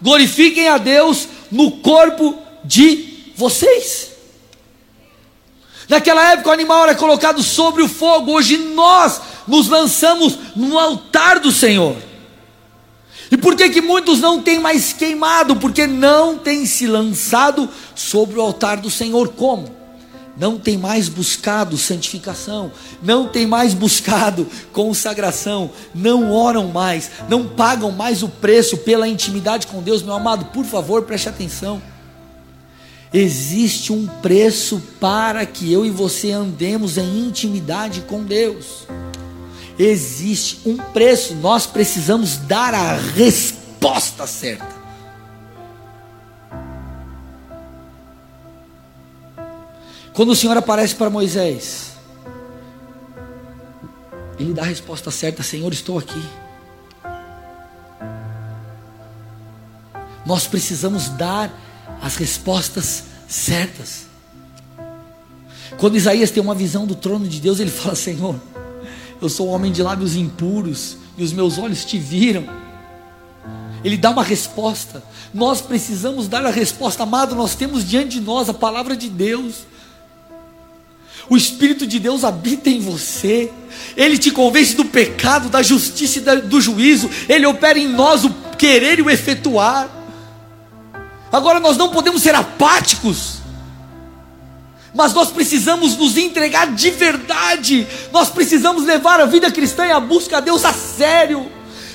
Glorifiquem 0.00 0.68
a 0.68 0.78
Deus 0.78 1.26
no 1.50 1.72
corpo 1.72 2.38
de 2.64 3.32
vocês. 3.34 4.11
Naquela 5.88 6.32
época 6.32 6.48
o 6.48 6.52
animal 6.52 6.84
era 6.84 6.94
colocado 6.94 7.42
sobre 7.42 7.82
o 7.82 7.88
fogo, 7.88 8.32
hoje 8.32 8.56
nós 8.56 9.20
nos 9.46 9.68
lançamos 9.68 10.38
no 10.54 10.78
altar 10.78 11.40
do 11.40 11.50
Senhor. 11.50 11.96
E 13.30 13.36
por 13.36 13.56
que, 13.56 13.70
que 13.70 13.80
muitos 13.80 14.20
não 14.20 14.42
têm 14.42 14.58
mais 14.58 14.92
queimado? 14.92 15.56
Porque 15.56 15.86
não 15.86 16.36
têm 16.36 16.66
se 16.66 16.86
lançado 16.86 17.68
sobre 17.94 18.38
o 18.38 18.42
altar 18.42 18.76
do 18.76 18.90
Senhor. 18.90 19.28
Como? 19.28 19.74
Não 20.36 20.58
tem 20.58 20.78
mais 20.78 21.08
buscado 21.08 21.76
santificação, 21.76 22.72
não 23.02 23.26
tem 23.26 23.46
mais 23.46 23.74
buscado 23.74 24.46
consagração, 24.72 25.70
não 25.94 26.30
oram 26.30 26.68
mais, 26.68 27.10
não 27.28 27.46
pagam 27.46 27.90
mais 27.90 28.22
o 28.22 28.28
preço 28.28 28.78
pela 28.78 29.06
intimidade 29.08 29.66
com 29.66 29.82
Deus, 29.82 30.02
meu 30.02 30.14
amado, 30.14 30.46
por 30.46 30.64
favor, 30.64 31.02
preste 31.02 31.28
atenção. 31.28 31.82
Existe 33.12 33.92
um 33.92 34.06
preço 34.06 34.82
para 34.98 35.44
que 35.44 35.70
eu 35.70 35.84
e 35.84 35.90
você 35.90 36.32
andemos 36.32 36.96
em 36.96 37.26
intimidade 37.26 38.00
com 38.02 38.24
Deus. 38.24 38.86
Existe 39.78 40.60
um 40.64 40.76
preço, 40.76 41.34
nós 41.34 41.66
precisamos 41.66 42.36
dar 42.38 42.72
a 42.72 42.94
resposta 42.94 44.26
certa. 44.26 44.82
Quando 50.14 50.30
o 50.30 50.36
Senhor 50.36 50.56
aparece 50.56 50.94
para 50.94 51.10
Moisés, 51.10 51.92
ele 54.38 54.52
dá 54.52 54.62
a 54.62 54.66
resposta 54.66 55.10
certa: 55.10 55.42
Senhor, 55.42 55.72
estou 55.72 55.98
aqui. 55.98 56.22
Nós 60.24 60.46
precisamos 60.46 61.08
dar 61.10 61.50
as 62.02 62.16
respostas 62.16 63.04
certas. 63.28 64.06
Quando 65.78 65.96
Isaías 65.96 66.30
tem 66.30 66.42
uma 66.42 66.54
visão 66.54 66.84
do 66.84 66.96
trono 66.96 67.26
de 67.28 67.40
Deus, 67.40 67.60
ele 67.60 67.70
fala: 67.70 67.94
Senhor, 67.94 68.38
eu 69.20 69.28
sou 69.28 69.48
um 69.48 69.52
homem 69.52 69.70
de 69.70 69.82
lábios 69.82 70.16
impuros 70.16 70.96
e 71.16 71.22
os 71.22 71.32
meus 71.32 71.56
olhos 71.56 71.84
te 71.84 71.98
viram. 71.98 72.44
Ele 73.84 73.96
dá 73.96 74.10
uma 74.10 74.22
resposta. 74.22 75.02
Nós 75.32 75.60
precisamos 75.60 76.28
dar 76.28 76.44
a 76.44 76.50
resposta, 76.50 77.04
amado. 77.04 77.34
Nós 77.34 77.54
temos 77.54 77.88
diante 77.88 78.18
de 78.18 78.20
nós 78.20 78.48
a 78.48 78.54
palavra 78.54 78.96
de 78.96 79.08
Deus. 79.08 79.66
O 81.28 81.36
Espírito 81.36 81.86
de 81.86 81.98
Deus 81.98 82.24
habita 82.24 82.68
em 82.68 82.80
você. 82.80 83.50
Ele 83.96 84.18
te 84.18 84.30
convence 84.30 84.76
do 84.76 84.84
pecado, 84.84 85.48
da 85.48 85.62
justiça 85.62 86.18
e 86.18 86.42
do 86.42 86.60
juízo. 86.60 87.08
Ele 87.28 87.46
opera 87.46 87.78
em 87.78 87.88
nós 87.88 88.24
o 88.24 88.30
querer 88.56 88.98
e 88.98 89.02
o 89.02 89.10
efetuar. 89.10 90.01
Agora 91.32 91.58
nós 91.58 91.78
não 91.78 91.88
podemos 91.88 92.22
ser 92.22 92.34
apáticos, 92.34 93.38
mas 94.94 95.14
nós 95.14 95.30
precisamos 95.30 95.96
nos 95.96 96.18
entregar 96.18 96.66
de 96.72 96.90
verdade. 96.90 97.86
Nós 98.12 98.28
precisamos 98.28 98.84
levar 98.84 99.18
a 99.18 99.24
vida 99.24 99.50
cristã 99.50 99.86
e 99.86 99.90
a 99.90 99.98
busca 99.98 100.36
a 100.36 100.40
Deus 100.40 100.64
a 100.66 100.74
sério. 100.74 101.50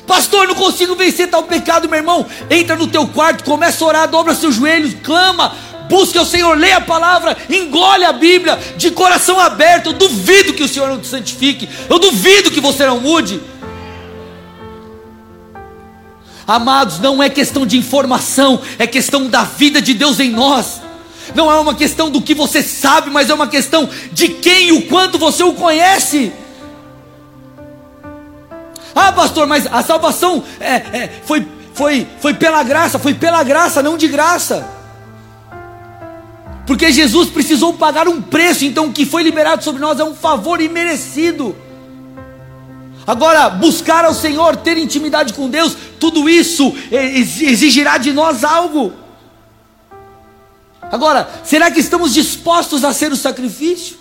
Pastor, 0.08 0.48
não 0.48 0.56
consigo 0.56 0.96
vencer 0.96 1.30
tal 1.30 1.44
pecado, 1.44 1.88
meu 1.88 2.00
irmão. 2.00 2.26
Entra 2.50 2.76
no 2.76 2.88
teu 2.88 3.08
quarto, 3.08 3.44
começa 3.44 3.84
a 3.84 3.88
orar, 3.88 4.08
dobra 4.08 4.34
seus 4.34 4.56
joelhos, 4.56 4.96
clama, 5.04 5.54
busca 5.88 6.22
o 6.22 6.26
Senhor, 6.26 6.58
leia 6.58 6.78
a 6.78 6.82
palavra, 6.82 7.38
engole 7.50 8.06
a 8.06 8.14
Bíblia 8.14 8.58
de 8.76 8.90
coração 8.90 9.40
aberto. 9.40 9.88
Eu 9.88 9.94
duvido 9.94 10.54
que 10.54 10.64
o 10.64 10.68
Senhor 10.68 10.90
não 10.90 11.00
te 11.00 11.08
santifique. 11.08 11.70
Eu 11.88 12.00
duvido 12.00 12.50
que 12.50 12.62
você 12.62 12.88
não 12.88 13.00
mude. 13.00 13.40
Amados, 16.48 17.00
não 17.00 17.22
é 17.22 17.30
questão 17.30 17.66
de 17.66 17.78
informação, 17.78 18.62
é 18.80 18.88
questão 18.88 19.28
da 19.28 19.44
vida 19.44 19.82
de 19.82 19.94
Deus 19.94 20.18
em 20.22 20.32
nós. 20.32 20.82
Não 21.36 21.52
é 21.52 21.60
uma 21.60 21.76
questão 21.76 22.10
do 22.10 22.22
que 22.22 22.34
você 22.34 22.64
sabe, 22.64 23.10
mas 23.10 23.30
é 23.30 23.34
uma 23.34 23.48
questão 23.48 23.90
de 24.14 24.30
quem 24.30 24.70
e 24.70 24.72
o 24.72 24.84
quanto 24.84 25.18
você 25.18 25.44
o 25.44 25.54
conhece. 25.54 26.32
Ah, 28.96 29.12
pastor, 29.12 29.46
mas 29.46 29.68
a 29.68 29.84
salvação 29.84 30.42
é, 30.62 30.74
é, 30.76 31.22
foi, 31.26 31.46
foi, 31.74 32.08
foi 32.22 32.34
pela 32.34 32.64
graça, 32.64 32.98
foi 32.98 33.14
pela 33.14 33.44
graça, 33.44 33.84
não 33.84 33.98
de 33.98 34.08
graça. 34.08 34.66
Porque 36.66 36.94
Jesus 36.94 37.30
precisou 37.30 37.74
pagar 37.74 38.08
um 38.08 38.22
preço, 38.22 38.64
então 38.64 38.88
o 38.88 38.94
que 38.94 39.06
foi 39.06 39.22
liberado 39.22 39.64
sobre 39.66 39.82
nós 39.82 40.00
é 40.00 40.04
um 40.04 40.16
favor 40.16 40.62
imerecido. 40.62 41.56
Agora, 43.08 43.50
buscar 43.50 44.04
ao 44.04 44.14
Senhor, 44.14 44.58
ter 44.58 44.78
intimidade 44.78 45.34
com 45.34 45.50
Deus, 45.50 45.78
tudo 45.98 46.30
isso 46.30 46.76
exigirá 46.92 47.98
de 47.98 48.12
nós 48.12 48.44
algo. 48.44 48.92
Agora, 50.92 51.30
será 51.46 51.72
que 51.72 51.80
estamos 51.80 52.14
dispostos 52.14 52.84
a 52.84 52.94
ser 52.94 53.14
o 53.14 53.16
sacrifício? 53.16 53.96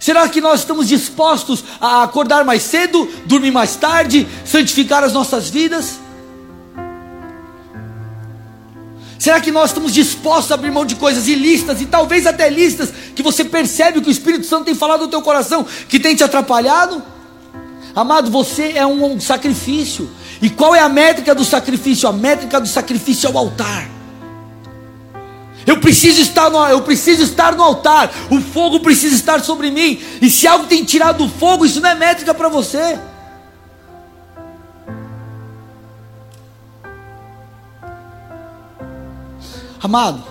Será 0.00 0.28
que 0.28 0.40
nós 0.40 0.60
estamos 0.60 0.88
dispostos 0.88 1.62
a 1.80 2.02
acordar 2.02 2.44
mais 2.44 2.62
cedo, 2.64 3.08
dormir 3.24 3.52
mais 3.52 3.76
tarde, 3.76 4.26
santificar 4.44 5.04
as 5.04 5.12
nossas 5.12 5.48
vidas? 5.48 6.00
Será 9.16 9.40
que 9.40 9.52
nós 9.52 9.70
estamos 9.70 9.94
dispostos 9.94 10.50
a 10.50 10.56
abrir 10.56 10.72
mão 10.72 10.84
de 10.84 10.96
coisas 10.96 11.28
ilícitas 11.28 11.80
e 11.80 11.86
talvez 11.86 12.26
até 12.26 12.50
listas 12.50 12.92
que 13.14 13.22
você 13.22 13.44
percebe 13.44 14.00
que 14.00 14.08
o 14.08 14.10
Espírito 14.10 14.44
Santo 14.44 14.64
tem 14.64 14.74
falado 14.74 15.02
no 15.02 15.08
teu 15.08 15.22
coração 15.22 15.64
que 15.88 16.00
tem 16.00 16.16
te 16.16 16.24
atrapalhado? 16.24 17.13
Amado, 17.94 18.30
você 18.30 18.72
é 18.72 18.84
um, 18.84 19.20
sacrifício. 19.20 20.10
E 20.42 20.50
qual 20.50 20.74
é 20.74 20.80
a 20.80 20.88
métrica 20.88 21.34
do 21.34 21.44
sacrifício? 21.44 22.08
A 22.08 22.12
métrica 22.12 22.60
do 22.60 22.66
sacrifício 22.66 23.28
é 23.28 23.30
o 23.30 23.38
altar. 23.38 23.88
Eu 25.66 25.80
preciso 25.80 26.20
estar 26.20 26.50
no, 26.50 26.66
eu 26.66 26.82
preciso 26.82 27.22
estar 27.22 27.54
no 27.54 27.62
altar. 27.62 28.10
O 28.30 28.40
fogo 28.40 28.80
precisa 28.80 29.14
estar 29.14 29.40
sobre 29.42 29.70
mim. 29.70 30.02
E 30.20 30.28
se 30.28 30.46
algo 30.46 30.66
tem 30.66 30.84
tirado 30.84 31.18
do 31.18 31.28
fogo, 31.28 31.64
isso 31.64 31.80
não 31.80 31.90
é 31.90 31.94
métrica 31.94 32.34
para 32.34 32.48
você. 32.48 32.98
Amado, 39.80 40.24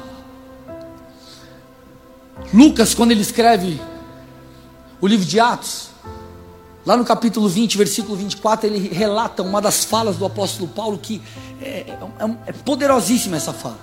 Lucas, 2.51 2.95
quando 2.95 3.11
ele 3.11 3.21
escreve 3.21 3.79
o 4.99 5.07
livro 5.07 5.25
de 5.25 5.39
Atos, 5.39 5.92
Lá 6.85 6.97
no 6.97 7.05
capítulo 7.05 7.47
20, 7.47 7.77
versículo 7.77 8.15
24, 8.15 8.67
ele 8.67 8.89
relata 8.89 9.41
uma 9.41 9.61
das 9.61 9.85
falas 9.85 10.17
do 10.17 10.25
apóstolo 10.25 10.67
Paulo 10.67 10.97
que 10.97 11.21
é, 11.61 11.65
é, 11.65 11.97
é 12.47 12.51
poderosíssima 12.51 13.37
essa 13.37 13.53
fala. 13.53 13.79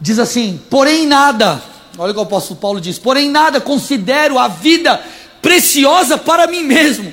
Diz 0.00 0.18
assim: 0.18 0.58
Porém, 0.70 1.06
nada, 1.06 1.62
olha 1.98 2.12
o 2.12 2.14
que 2.14 2.20
o 2.20 2.22
apóstolo 2.22 2.58
Paulo 2.58 2.80
diz: 2.80 2.98
Porém, 2.98 3.28
nada 3.28 3.60
considero 3.60 4.38
a 4.38 4.48
vida 4.48 5.02
preciosa 5.42 6.16
para 6.16 6.46
mim 6.46 6.62
mesmo, 6.62 7.12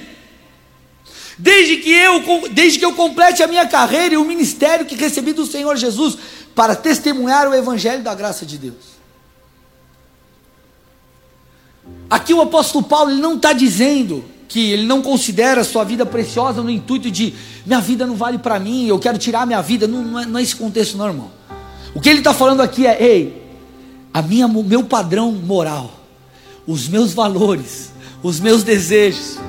desde 1.38 1.78
que 1.78 1.91
eu, 1.91 2.50
desde 2.52 2.80
que 2.80 2.86
eu 2.86 2.94
complete 2.94 3.44
a 3.44 3.48
minha 3.48 3.67
carreira 3.67 4.15
e 4.15 4.17
o 4.17 4.24
ministério 4.24 4.86
que 4.86 4.96
recebi 4.96 5.34
do 5.34 5.46
Senhor 5.46 5.76
Jesus, 5.76 6.17
para 6.56 6.74
testemunhar 6.74 7.50
o 7.50 7.54
evangelho 7.54 8.02
da 8.02 8.15
graça 8.15 8.46
de 8.46 8.58
Deus. 8.58 9.01
Aqui 12.12 12.34
o 12.34 12.41
apóstolo 12.41 12.84
Paulo 12.84 13.10
ele 13.12 13.21
não 13.21 13.38
está 13.38 13.54
dizendo 13.54 14.21
que 14.50 14.71
ele 14.71 14.86
não 14.86 15.02
considera 15.02 15.62
a 15.62 15.63
sua 15.63 15.86
vida 15.86 16.06
preciosa 16.06 16.62
no 16.62 16.69
intuito 16.69 17.10
de 17.10 17.34
minha 17.65 17.80
vida 17.80 18.06
não 18.06 18.15
vale 18.15 18.38
para 18.38 18.60
mim, 18.60 18.86
eu 18.86 19.00
quero 19.00 19.17
tirar 19.17 19.47
minha 19.47 19.62
vida. 19.62 19.88
Não, 19.88 20.04
não, 20.04 20.19
é, 20.19 20.26
não 20.26 20.38
é 20.38 20.43
esse 20.43 20.56
contexto, 20.56 20.97
não, 20.97 21.08
irmão. 21.08 21.32
O 21.95 22.02
que 22.02 22.10
ele 22.10 22.19
está 22.19 22.34
falando 22.34 22.62
aqui 22.62 22.86
é: 22.86 23.02
ei, 23.02 23.41
a 24.13 24.21
minha, 24.21 24.45
meu 24.47 24.84
padrão 24.84 25.32
moral, 25.32 25.89
os 26.67 26.89
meus 26.89 27.13
valores, 27.13 27.93
os 28.21 28.41
meus 28.41 28.62
desejos, 28.62 29.39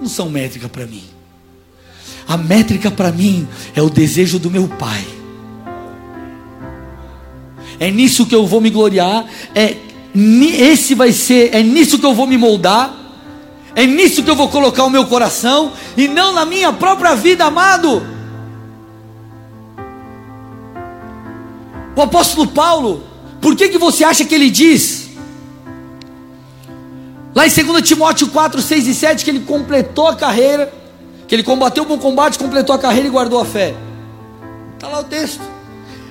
não 0.00 0.08
são 0.08 0.30
métrica 0.30 0.68
para 0.68 0.86
mim. 0.86 1.02
A 2.28 2.36
métrica 2.36 2.92
para 2.92 3.10
mim 3.10 3.48
é 3.74 3.82
o 3.82 3.90
desejo 3.90 4.38
do 4.38 4.50
meu 4.50 4.68
pai. 4.68 5.04
É 7.80 7.90
nisso 7.90 8.24
que 8.24 8.34
eu 8.34 8.46
vou 8.46 8.60
me 8.60 8.70
gloriar, 8.70 9.26
é 9.54 9.76
esse 10.18 10.94
vai 10.94 11.12
ser, 11.12 11.54
é 11.54 11.62
nisso 11.62 11.98
que 11.98 12.06
eu 12.06 12.14
vou 12.14 12.26
me 12.26 12.38
moldar, 12.38 12.94
é 13.74 13.86
nisso 13.86 14.22
que 14.22 14.30
eu 14.30 14.36
vou 14.36 14.48
colocar 14.48 14.84
o 14.84 14.90
meu 14.90 15.04
coração, 15.06 15.72
e 15.96 16.08
não 16.08 16.32
na 16.32 16.46
minha 16.46 16.72
própria 16.72 17.14
vida, 17.14 17.44
amado. 17.44 18.02
O 21.94 22.00
apóstolo 22.00 22.46
Paulo, 22.46 23.04
por 23.40 23.54
que, 23.54 23.68
que 23.68 23.78
você 23.78 24.04
acha 24.04 24.24
que 24.24 24.34
ele 24.34 24.50
diz, 24.50 25.10
lá 27.34 27.46
em 27.46 27.50
2 27.50 27.82
Timóteo 27.82 28.28
4, 28.28 28.62
6 28.62 28.86
e 28.86 28.94
7, 28.94 29.24
que 29.24 29.30
ele 29.30 29.40
completou 29.40 30.08
a 30.08 30.16
carreira, 30.16 30.72
que 31.28 31.34
ele 31.34 31.42
combateu 31.42 31.84
o 31.84 31.86
bom 31.86 31.98
combate, 31.98 32.38
completou 32.38 32.74
a 32.74 32.78
carreira 32.78 33.08
e 33.08 33.10
guardou 33.10 33.38
a 33.38 33.44
fé? 33.44 33.74
Está 34.74 34.88
lá 34.88 35.00
o 35.00 35.04
texto. 35.04 35.55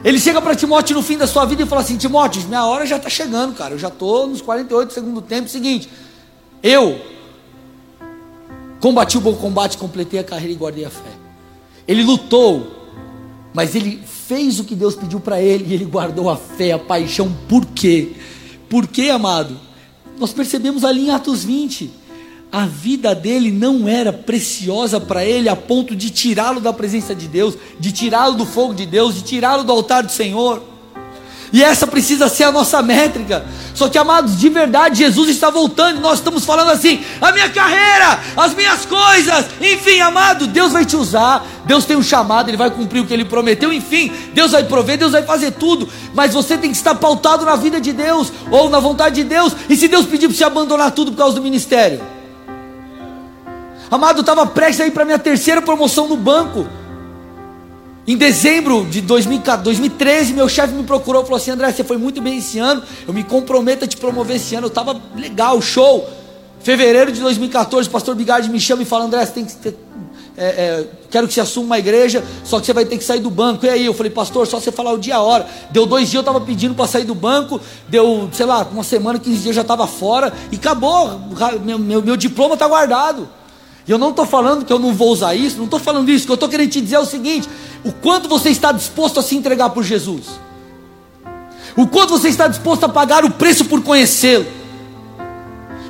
Ele 0.06 0.20
chega 0.20 0.40
para 0.40 0.56
Timóteo 0.56 0.96
no 0.96 1.02
fim 1.02 1.18
da 1.18 1.26
sua 1.26 1.46
vida 1.46 1.64
e 1.64 1.66
fala 1.66 1.82
assim: 1.82 1.98
Timóteo, 1.98 2.48
minha 2.48 2.64
hora 2.64 2.86
já 2.86 2.98
está 2.98 3.10
chegando, 3.10 3.56
cara. 3.56 3.74
Eu 3.74 3.80
já 3.80 3.88
estou 3.88 4.28
nos 4.28 4.40
48 4.40 4.88
do 4.88 4.94
segundo 4.94 5.20
tempo. 5.20 5.50
Seguinte, 5.50 5.90
eu 6.62 7.02
combati 8.80 9.18
o 9.18 9.22
bom 9.22 9.34
combate, 9.34 9.80
completei 9.80 10.20
a 10.20 10.24
carreira 10.24 10.54
e 10.54 10.56
guardei 10.56 10.86
a 10.86 10.92
fé. 10.92 11.10
Ele 11.88 12.04
lutou, 12.04 12.68
mas 13.52 13.74
ele 13.74 14.00
fez 14.06 14.60
o 14.60 14.64
que 14.64 14.76
Deus 14.76 14.94
pediu 14.94 15.20
para 15.20 15.42
ele 15.42 15.66
e 15.70 15.74
ele 15.74 15.86
guardou 15.86 16.30
a 16.30 16.38
fé, 16.38 16.74
a 16.74 16.78
paixão. 16.78 17.36
Por 17.50 17.66
quê? 17.66 18.14
Por 18.70 18.86
quê, 18.86 19.10
amado? 19.10 19.60
Nós 20.20 20.32
percebemos 20.32 20.84
ali 20.84 21.08
em 21.08 21.10
Atos 21.10 21.44
20 21.44 22.05
a 22.56 22.66
vida 22.66 23.14
dele 23.14 23.52
não 23.52 23.86
era 23.86 24.14
preciosa 24.14 24.98
para 24.98 25.26
ele 25.26 25.50
a 25.50 25.58
ponto 25.58 25.94
de 25.94 26.10
tirá-lo 26.10 26.62
da 26.62 26.72
presença 26.72 27.14
de 27.14 27.28
Deus, 27.28 27.58
de 27.78 27.92
tirá-lo 27.92 28.36
do 28.36 28.46
fogo 28.46 28.74
de 28.74 28.86
Deus, 28.86 29.14
de 29.14 29.24
tirá-lo 29.24 29.66
do 29.66 29.74
altar 29.74 30.04
do 30.04 30.12
Senhor. 30.14 30.64
E 31.52 31.62
essa 31.62 31.86
precisa 31.86 32.30
ser 32.30 32.46
a 32.46 32.54
nossa 32.54 32.82
métrica. 32.82 33.46
Só 33.74 33.90
que, 33.90 33.98
amados, 33.98 34.40
de 34.40 34.48
verdade, 34.48 35.00
Jesus 35.00 35.30
está 35.32 35.50
voltando. 35.50 36.00
Nós 36.00 36.20
estamos 36.20 36.46
falando 36.46 36.72
assim: 36.72 37.04
a 37.20 37.34
minha 37.34 37.50
carreira, 37.50 38.22
as 38.38 38.54
minhas 38.54 38.86
coisas. 38.86 39.48
Enfim, 39.60 40.00
amado, 40.00 40.48
Deus 40.48 40.72
vai 40.72 40.86
te 40.86 40.96
usar. 40.96 41.46
Deus 41.66 41.84
tem 41.84 41.98
um 41.98 42.04
chamado, 42.04 42.50
Ele 42.50 42.58
vai 42.58 42.72
cumprir 42.72 43.02
o 43.02 43.06
que 43.06 43.14
Ele 43.14 43.26
prometeu. 43.26 43.74
Enfim, 43.74 44.14
Deus 44.34 44.54
vai 44.54 44.64
prover, 44.64 44.98
Deus 44.98 45.12
vai 45.12 45.24
fazer 45.24 45.52
tudo. 45.52 45.90
Mas 46.14 46.34
você 46.34 46.58
tem 46.58 46.72
que 46.72 46.78
estar 46.78 46.96
pautado 46.96 47.44
na 47.44 47.58
vida 47.58 47.82
de 47.82 47.92
Deus 47.92 48.32
ou 48.50 48.70
na 48.70 48.80
vontade 48.80 49.16
de 49.16 49.26
Deus. 49.26 49.54
E 49.70 49.76
se 49.76 49.90
Deus 49.90 50.06
pedir 50.06 50.30
para 50.30 50.38
você 50.38 50.46
abandonar 50.46 50.92
tudo 50.92 51.12
por 51.12 51.18
causa 51.18 51.36
do 51.36 51.42
ministério? 51.42 52.16
Amado, 53.90 54.18
eu 54.18 54.22
estava 54.22 54.46
prestes 54.48 54.82
a 54.82 54.88
ir 54.88 54.92
para 54.92 55.06
minha 55.06 55.20
terceira 55.20 55.62
promoção 55.62 56.08
no 56.08 56.18
banco. 56.18 56.68
Em 58.08 58.18
dezembro 58.18 58.86
de 58.86 59.02
2013, 59.02 60.34
meu 60.34 60.48
chefe 60.48 60.74
me 60.74 60.84
procurou 60.84 61.22
e 61.22 61.26
falou 61.26 61.38
assim: 61.38 61.52
André, 61.52 61.72
você 61.72 61.84
foi 61.84 61.98
muito 61.98 62.22
bem 62.22 62.38
esse 62.38 62.60
ano, 62.60 62.84
eu 63.08 63.14
me 63.14 63.24
comprometo 63.24 63.86
a 63.86 63.88
te 63.88 63.98
promover 63.98 64.36
esse 64.36 64.56
ano. 64.56 64.66
Eu 64.66 64.70
estava 64.70 65.00
legal, 65.16 65.62
show. 65.62 66.08
Fevereiro 66.60 67.12
de 67.12 67.22
2014, 67.22 67.88
o 67.88 67.92
pastor 67.92 68.16
Bigardi 68.16 68.50
me 68.50 68.60
chama 68.60 68.84
e 68.84 68.86
fala: 68.86 69.06
André, 69.06 69.26
você 69.26 69.32
tem 69.32 69.46
que 69.46 69.56
ter, 69.56 69.78
é, 70.38 70.46
é, 70.46 70.88
quero 71.10 71.28
que 71.28 71.34
você 71.34 71.42
assuma 71.42 71.66
uma 71.68 71.80
igreja, 71.80 72.24
só 72.44 72.60
que 72.60 72.66
você 72.66 72.74
vai 72.74 72.86
ter 72.86 72.98
que 72.98 73.04
sair 73.04 73.22
do 73.22 73.30
banco. 73.30 73.66
E 73.66 73.70
aí? 73.70 73.86
Eu 73.86 73.94
falei, 73.94 74.12
pastor, 74.12 74.46
só 74.46 74.60
você 74.60 74.72
falar 74.72 74.92
o 74.92 74.98
dia 74.98 75.14
e 75.14 75.18
a 75.18 75.22
hora. 75.22 75.48
Deu 75.72 75.86
dois 75.86 76.10
dias, 76.10 76.16
eu 76.16 76.20
estava 76.22 76.42
pedindo 76.42 76.76
para 76.76 76.88
sair 76.88 77.06
do 77.06 77.16
banco, 77.16 77.62
deu, 77.88 78.30
sei 78.34 78.46
lá, 78.46 78.68
uma 78.72 78.84
semana, 78.84 79.18
15 79.18 79.38
dias 79.38 79.56
já 79.56 79.62
estava 79.62 79.88
fora, 79.88 80.34
e 80.52 80.58
acabou, 80.58 81.22
meu, 81.64 81.80
meu, 81.80 82.02
meu 82.02 82.18
diploma 82.18 82.56
está 82.56 82.68
guardado. 82.68 83.30
E 83.88 83.92
eu 83.92 83.98
não 83.98 84.10
estou 84.10 84.26
falando 84.26 84.66
que 84.66 84.74
eu 84.74 84.80
não 84.80 84.94
vou 84.94 85.10
usar 85.10 85.36
isso, 85.36 85.58
não 85.58 85.66
estou 85.66 85.80
falando 85.80 86.10
isso, 86.10 86.24
o 86.24 86.28
que 86.28 86.32
eu 86.32 86.36
estou 86.36 86.50
querendo 86.50 86.72
te 86.72 86.82
dizer 86.82 86.96
é 86.96 87.00
o 87.00 87.06
seguinte: 87.06 87.48
o 87.84 87.92
quanto 87.92 88.28
você 88.28 88.50
está 88.50 88.72
disposto 88.72 89.20
a 89.20 89.24
se 89.24 89.36
entregar 89.36 89.70
por 89.70 89.84
Jesus, 89.84 90.26
o 91.76 91.86
quanto 91.88 92.18
você 92.18 92.30
está 92.30 92.48
disposto 92.48 92.84
a 92.86 92.90
pagar 92.90 93.24
o 93.24 93.32
preço 93.32 93.66
por 93.66 93.82
conhecê-lo. 93.84 94.46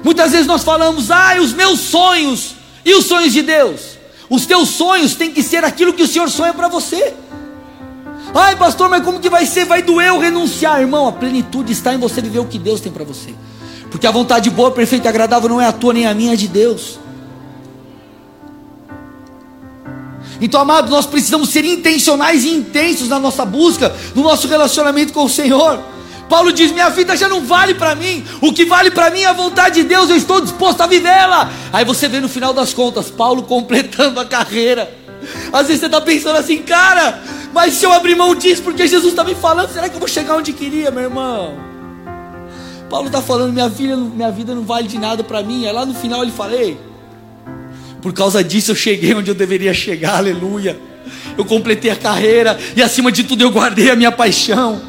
Muitas 0.03 0.33
vezes 0.33 0.45
nós 0.45 0.63
falamos, 0.63 1.09
ah, 1.09 1.35
os 1.39 1.51
meus 1.51 1.79
sonhos, 1.79 2.55
e 2.85 2.93
os 2.93 3.05
sonhos 3.05 3.33
de 3.33 3.41
Deus? 3.41 3.97
Os 4.29 4.45
teus 4.45 4.69
sonhos 4.69 5.15
têm 5.15 5.31
que 5.31 5.41
ser 5.41 5.63
aquilo 5.63 5.93
que 5.93 6.03
o 6.03 6.07
Senhor 6.07 6.29
sonha 6.29 6.53
para 6.53 6.67
você. 6.67 7.13
Ai, 8.33 8.55
pastor, 8.55 8.89
mas 8.89 9.03
como 9.03 9.19
que 9.19 9.29
vai 9.29 9.45
ser? 9.45 9.65
Vai 9.65 9.81
doer 9.81 10.09
eu 10.09 10.19
renunciar, 10.19 10.79
irmão. 10.81 11.07
A 11.07 11.11
plenitude 11.11 11.71
está 11.71 11.93
em 11.93 11.97
você 11.97 12.21
viver 12.21 12.39
o 12.39 12.45
que 12.45 12.59
Deus 12.59 12.81
tem 12.81 12.91
para 12.91 13.03
você. 13.03 13.33
Porque 13.89 14.05
a 14.05 14.11
vontade 14.11 14.49
boa, 14.49 14.71
perfeita 14.71 15.07
e 15.07 15.09
agradável 15.09 15.49
não 15.49 15.61
é 15.61 15.65
a 15.65 15.71
tua 15.71 15.93
nem 15.93 16.05
a 16.05 16.13
minha, 16.13 16.33
é 16.33 16.35
de 16.35 16.47
Deus. 16.47 16.99
Então, 20.41 20.59
amado, 20.59 20.89
nós 20.89 21.05
precisamos 21.05 21.49
ser 21.49 21.63
intencionais 21.65 22.43
e 22.43 22.49
intensos 22.49 23.07
na 23.07 23.19
nossa 23.19 23.45
busca, 23.45 23.93
no 24.13 24.23
nosso 24.23 24.47
relacionamento 24.47 25.13
com 25.13 25.23
o 25.23 25.29
Senhor. 25.29 25.79
Paulo 26.29 26.51
diz: 26.51 26.71
Minha 26.71 26.89
vida 26.89 27.15
já 27.15 27.29
não 27.29 27.41
vale 27.41 27.75
para 27.75 27.95
mim, 27.95 28.25
o 28.41 28.51
que 28.51 28.65
vale 28.65 28.91
para 28.91 29.09
mim 29.09 29.21
é 29.21 29.27
a 29.27 29.33
vontade 29.33 29.81
de 29.81 29.83
Deus, 29.83 30.09
eu 30.09 30.15
estou 30.15 30.41
disposto 30.41 30.81
a 30.81 30.87
vivê-la. 30.87 31.51
Aí 31.71 31.85
você 31.85 32.07
vê 32.07 32.19
no 32.19 32.29
final 32.29 32.53
das 32.53 32.73
contas, 32.73 33.09
Paulo 33.09 33.43
completando 33.43 34.19
a 34.19 34.25
carreira. 34.25 34.91
Às 35.51 35.67
vezes 35.67 35.79
você 35.79 35.85
está 35.87 36.01
pensando 36.01 36.37
assim, 36.37 36.59
cara, 36.59 37.21
mas 37.53 37.73
se 37.75 37.85
eu 37.85 37.91
abrir 37.91 38.15
mão 38.15 38.35
disso, 38.35 38.61
porque 38.61 38.87
Jesus 38.87 39.11
está 39.11 39.23
me 39.23 39.33
falando, 39.33 39.71
será 39.71 39.89
que 39.89 39.95
eu 39.95 39.99
vou 39.99 40.09
chegar 40.09 40.35
onde 40.35 40.53
queria, 40.53 40.91
meu 40.91 41.03
irmão? 41.03 41.75
Paulo 42.89 43.07
está 43.07 43.21
falando: 43.21 43.53
minha 43.53 43.69
vida, 43.69 43.95
minha 43.95 44.31
vida 44.31 44.53
não 44.53 44.63
vale 44.63 44.87
de 44.87 44.97
nada 44.97 45.23
para 45.23 45.41
mim. 45.43 45.65
Aí 45.65 45.73
lá 45.73 45.85
no 45.85 45.93
final 45.93 46.21
ele 46.21 46.31
falei. 46.31 46.79
Por 48.05 48.13
causa 48.13 48.43
disso 48.43 48.69
eu 48.69 48.75
cheguei 48.75 49.15
onde 49.15 49.31
eu 49.31 49.33
deveria 49.33 49.73
chegar, 49.73 50.17
aleluia. 50.17 50.79
Eu 51.35 51.43
completei 51.43 51.89
a 51.89 51.95
carreira 51.95 52.55
e 52.75 52.83
acima 52.83 53.11
de 53.11 53.23
tudo 53.23 53.41
eu 53.41 53.49
guardei 53.49 53.89
a 53.89 53.95
minha 53.95 54.11
paixão. 54.11 54.79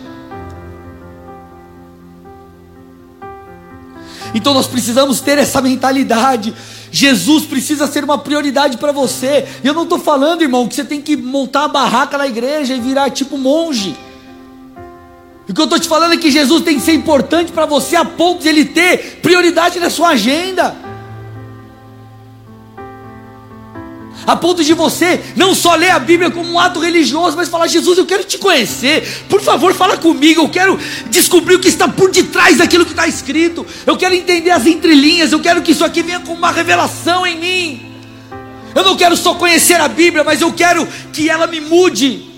Então 4.35 4.53
nós 4.53 4.67
precisamos 4.67 5.23
ter 5.23 5.39
essa 5.39 5.63
mentalidade. 5.63 6.55
Jesus 6.93 7.47
precisa 7.47 7.87
ser 7.87 8.05
uma 8.05 8.19
prioridade 8.19 8.77
para 8.77 8.93
você. 8.93 9.49
E 9.65 9.67
eu 9.67 9.73
não 9.73 9.85
estou 9.85 9.99
falando, 9.99 10.43
irmão, 10.43 10.69
que 10.69 10.75
você 10.75 10.85
tem 10.85 11.01
que 11.01 11.17
montar 11.17 11.65
a 11.65 11.69
barraca 11.69 12.19
na 12.19 12.27
igreja 12.27 12.75
e 12.75 12.81
virar 12.83 13.09
tipo 13.09 13.39
monge. 13.39 13.97
O 15.49 15.55
que 15.55 15.59
eu 15.59 15.65
estou 15.65 15.81
te 15.81 15.89
falando 15.89 16.13
é 16.13 16.19
que 16.19 16.31
Jesus 16.31 16.63
tem 16.63 16.75
que 16.75 16.85
ser 16.85 16.93
importante 16.93 17.51
para 17.51 17.65
você 17.65 17.97
a 17.97 18.05
ponto 18.05 18.43
de 18.43 18.49
ele 18.51 18.67
ter 18.67 19.21
prioridade 19.23 19.81
na 19.81 19.89
sua 19.89 20.09
agenda. 20.09 20.85
A 24.27 24.35
ponto 24.35 24.65
de 24.65 24.75
você 24.75 25.23
não 25.37 25.55
só 25.55 25.77
ler 25.77 25.91
a 25.91 25.99
Bíblia 25.99 26.31
como 26.31 26.51
um 26.51 26.59
ato 26.59 26.81
religioso, 26.81 27.37
mas 27.37 27.49
falar: 27.49 27.69
Jesus, 27.69 27.97
eu 27.97 28.05
quero 28.05 28.25
te 28.25 28.39
conhecer, 28.39 29.25
por 29.29 29.41
favor, 29.41 29.73
fala 29.73 29.97
comigo. 29.97 30.43
Eu 30.43 30.49
quero 30.49 30.79
descobrir 31.09 31.55
o 31.55 31.61
que 31.61 31.69
está 31.69 31.87
por 31.87 32.11
detrás 32.11 32.59
daquilo 32.59 32.85
que 32.85 32.91
está 32.91 33.07
escrito, 33.07 33.65
eu 33.87 33.97
quero 33.97 34.15
entender 34.15 34.51
as 34.51 34.67
entrelinhas, 34.67 35.31
eu 35.31 35.41
quero 35.41 35.63
que 35.63 35.73
isso 35.73 35.85
aqui 35.85 36.03
venha 36.03 36.21
com 36.21 36.33
uma 36.33 36.51
revelação 36.51 37.27
em 37.27 37.39
mim. 37.39 37.93
Eu 38.75 38.85
não 38.85 38.97
quero 38.97 39.17
só 39.17 39.35
conhecer 39.35 39.81
a 39.81 39.89
Bíblia, 39.89 40.25
mas 40.25 40.41
eu 40.41 40.53
quero 40.53 40.87
que 41.13 41.31
ela 41.31 41.47
me 41.47 41.61
mude. 41.61 42.37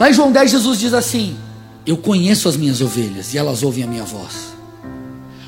Lá 0.00 0.10
em 0.10 0.12
João 0.12 0.32
10, 0.32 0.50
Jesus 0.50 0.80
diz 0.80 0.94
assim: 0.94 1.36
eu 1.86 1.96
conheço 1.96 2.48
as 2.48 2.56
minhas 2.56 2.80
ovelhas 2.80 3.34
e 3.34 3.38
elas 3.38 3.62
ouvem 3.62 3.84
a 3.84 3.86
minha 3.86 4.04
voz. 4.04 4.52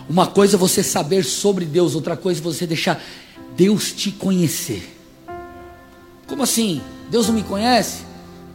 Uma 0.08 0.26
coisa 0.26 0.56
é 0.56 0.58
você 0.58 0.82
saber 0.82 1.24
sobre 1.24 1.64
Deus, 1.64 1.94
outra 1.94 2.16
coisa 2.16 2.40
é 2.40 2.42
você 2.42 2.66
deixar 2.66 3.02
Deus 3.56 3.92
te 3.92 4.10
conhecer. 4.10 4.98
Como 6.26 6.42
assim? 6.42 6.82
Deus 7.10 7.28
não 7.28 7.34
me 7.34 7.42
conhece? 7.42 8.02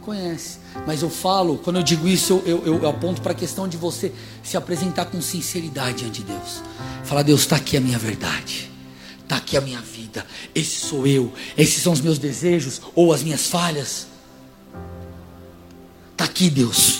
Conhece. 0.02 0.58
Mas 0.86 1.02
eu 1.02 1.10
falo, 1.10 1.58
quando 1.58 1.76
eu 1.76 1.82
digo 1.82 2.06
isso, 2.06 2.42
eu, 2.44 2.62
eu, 2.64 2.82
eu 2.82 2.88
aponto 2.88 3.20
para 3.20 3.32
a 3.32 3.34
questão 3.34 3.66
de 3.66 3.76
você 3.76 4.12
se 4.42 4.56
apresentar 4.56 5.06
com 5.06 5.20
sinceridade 5.20 5.98
diante 5.98 6.22
de 6.22 6.32
Deus. 6.32 6.62
Falar, 7.04 7.22
Deus, 7.22 7.40
está 7.40 7.56
aqui 7.56 7.76
a 7.76 7.80
minha 7.80 7.98
verdade, 7.98 8.70
está 9.22 9.36
aqui 9.36 9.56
a 9.56 9.60
minha 9.60 9.80
vida, 9.80 10.24
esse 10.54 10.86
sou 10.86 11.06
eu, 11.06 11.32
esses 11.56 11.82
são 11.82 11.92
os 11.92 12.00
meus 12.00 12.18
desejos 12.18 12.80
ou 12.94 13.12
as 13.12 13.22
minhas 13.22 13.48
falhas. 13.48 14.06
Está 16.12 16.24
aqui, 16.24 16.50
Deus. 16.50 16.99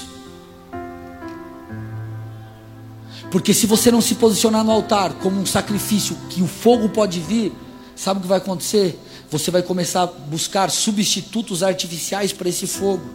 Porque 3.30 3.54
se 3.54 3.66
você 3.66 3.90
não 3.90 4.00
se 4.00 4.16
posicionar 4.16 4.64
no 4.64 4.72
altar 4.72 5.12
como 5.14 5.40
um 5.40 5.46
sacrifício 5.46 6.16
que 6.28 6.42
o 6.42 6.48
fogo 6.48 6.88
pode 6.88 7.20
vir, 7.20 7.52
sabe 7.94 8.18
o 8.18 8.22
que 8.22 8.28
vai 8.28 8.38
acontecer? 8.38 8.98
Você 9.30 9.50
vai 9.50 9.62
começar 9.62 10.02
a 10.02 10.06
buscar 10.06 10.70
substitutos 10.70 11.62
artificiais 11.62 12.32
para 12.32 12.48
esse 12.48 12.66
fogo. 12.66 13.08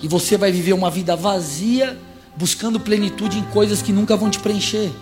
E 0.00 0.06
você 0.06 0.36
vai 0.36 0.52
viver 0.52 0.72
uma 0.72 0.90
vida 0.90 1.16
vazia, 1.16 1.98
buscando 2.36 2.78
plenitude 2.78 3.38
em 3.38 3.42
coisas 3.44 3.82
que 3.82 3.92
nunca 3.92 4.16
vão 4.16 4.30
te 4.30 4.38
preencher. 4.38 4.92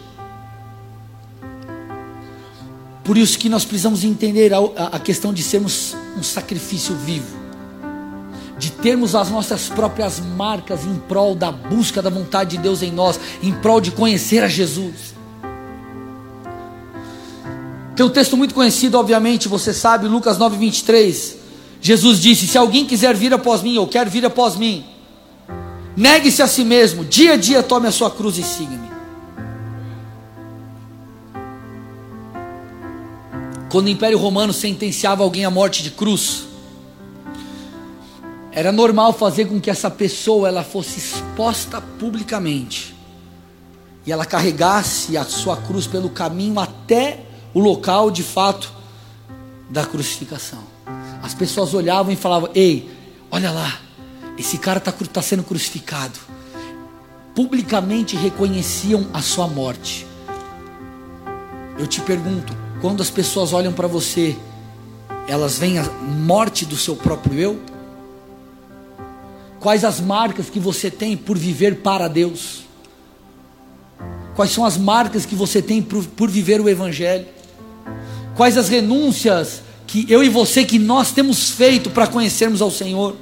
Por 3.02 3.18
isso 3.18 3.38
que 3.38 3.50
nós 3.50 3.66
precisamos 3.66 4.02
entender 4.02 4.54
a, 4.54 4.60
a 4.92 4.98
questão 4.98 5.30
de 5.34 5.42
sermos 5.42 5.94
um 6.16 6.22
sacrifício 6.22 6.96
vivo 6.96 7.43
de 8.58 8.70
termos 8.70 9.14
as 9.14 9.30
nossas 9.30 9.68
próprias 9.68 10.20
marcas 10.20 10.84
em 10.84 10.94
prol 11.08 11.34
da 11.34 11.50
busca 11.50 12.00
da 12.00 12.10
vontade 12.10 12.56
de 12.56 12.62
Deus 12.62 12.82
em 12.82 12.92
nós, 12.92 13.18
em 13.42 13.52
prol 13.52 13.80
de 13.80 13.90
conhecer 13.90 14.42
a 14.42 14.48
Jesus. 14.48 15.14
Tem 17.96 18.04
um 18.04 18.10
texto 18.10 18.36
muito 18.36 18.54
conhecido, 18.54 18.98
obviamente, 18.98 19.48
você 19.48 19.72
sabe, 19.72 20.06
Lucas 20.08 20.38
9:23. 20.38 21.36
Jesus 21.80 22.20
disse: 22.20 22.46
Se 22.46 22.58
alguém 22.58 22.86
quiser 22.86 23.14
vir 23.14 23.32
após 23.32 23.62
mim, 23.62 23.76
ou 23.78 23.86
quer 23.86 24.08
vir 24.08 24.24
após 24.24 24.56
mim, 24.56 24.84
negue-se 25.96 26.42
a 26.42 26.46
si 26.46 26.64
mesmo, 26.64 27.04
dia 27.04 27.34
a 27.34 27.36
dia 27.36 27.62
tome 27.62 27.86
a 27.86 27.92
sua 27.92 28.10
cruz 28.10 28.38
e 28.38 28.42
siga-me. 28.42 28.94
Quando 33.70 33.86
o 33.86 33.90
Império 33.90 34.18
Romano 34.18 34.52
sentenciava 34.52 35.22
alguém 35.24 35.44
à 35.44 35.50
morte 35.50 35.82
de 35.82 35.90
cruz, 35.90 36.44
era 38.54 38.70
normal 38.70 39.12
fazer 39.12 39.46
com 39.46 39.60
que 39.60 39.68
essa 39.68 39.90
pessoa 39.90 40.46
ela 40.46 40.62
fosse 40.62 41.00
exposta 41.00 41.80
publicamente. 41.80 42.94
E 44.06 44.12
ela 44.12 44.24
carregasse 44.24 45.16
a 45.16 45.24
sua 45.24 45.56
cruz 45.56 45.88
pelo 45.88 46.08
caminho 46.08 46.60
até 46.60 47.24
o 47.52 47.58
local 47.58 48.12
de 48.12 48.22
fato 48.22 48.72
da 49.68 49.84
crucificação. 49.84 50.60
As 51.20 51.34
pessoas 51.34 51.74
olhavam 51.74 52.12
e 52.12 52.16
falavam: 52.16 52.48
Ei, 52.54 52.88
olha 53.28 53.50
lá, 53.50 53.80
esse 54.38 54.56
cara 54.58 54.78
está 54.78 54.92
tá 54.92 55.22
sendo 55.22 55.42
crucificado. 55.42 56.20
Publicamente 57.34 58.14
reconheciam 58.14 59.08
a 59.12 59.20
sua 59.20 59.48
morte. 59.48 60.06
Eu 61.76 61.88
te 61.88 62.00
pergunto: 62.02 62.56
quando 62.80 63.02
as 63.02 63.10
pessoas 63.10 63.52
olham 63.52 63.72
para 63.72 63.88
você, 63.88 64.36
elas 65.26 65.58
veem 65.58 65.80
a 65.80 65.84
morte 65.84 66.64
do 66.64 66.76
seu 66.76 66.94
próprio 66.94 67.40
eu? 67.40 67.73
Quais 69.64 69.82
as 69.82 69.98
marcas 69.98 70.48
que 70.48 70.60
você 70.60 70.90
tem 70.90 71.16
por 71.16 71.36
viver 71.36 71.76
para 71.76 72.06
Deus? 72.06 72.64
Quais 74.36 74.52
são 74.52 74.64
as 74.64 74.76
marcas 74.76 75.26
que 75.26 75.34
você 75.34 75.60
tem 75.60 75.80
por, 75.80 76.04
por 76.04 76.30
viver 76.30 76.60
o 76.60 76.68
Evangelho? 76.68 77.26
quais 78.36 78.58
as 78.58 78.68
renúncias 78.68 79.62
que 79.86 80.06
eu 80.08 80.22
e 80.22 80.28
você 80.28 80.64
que 80.64 80.78
nós 80.78 81.12
temos 81.12 81.48
feito 81.50 81.88
para 81.88 82.06
conhecermos 82.06 82.60
ao 82.60 82.70
Senhor. 82.70 83.16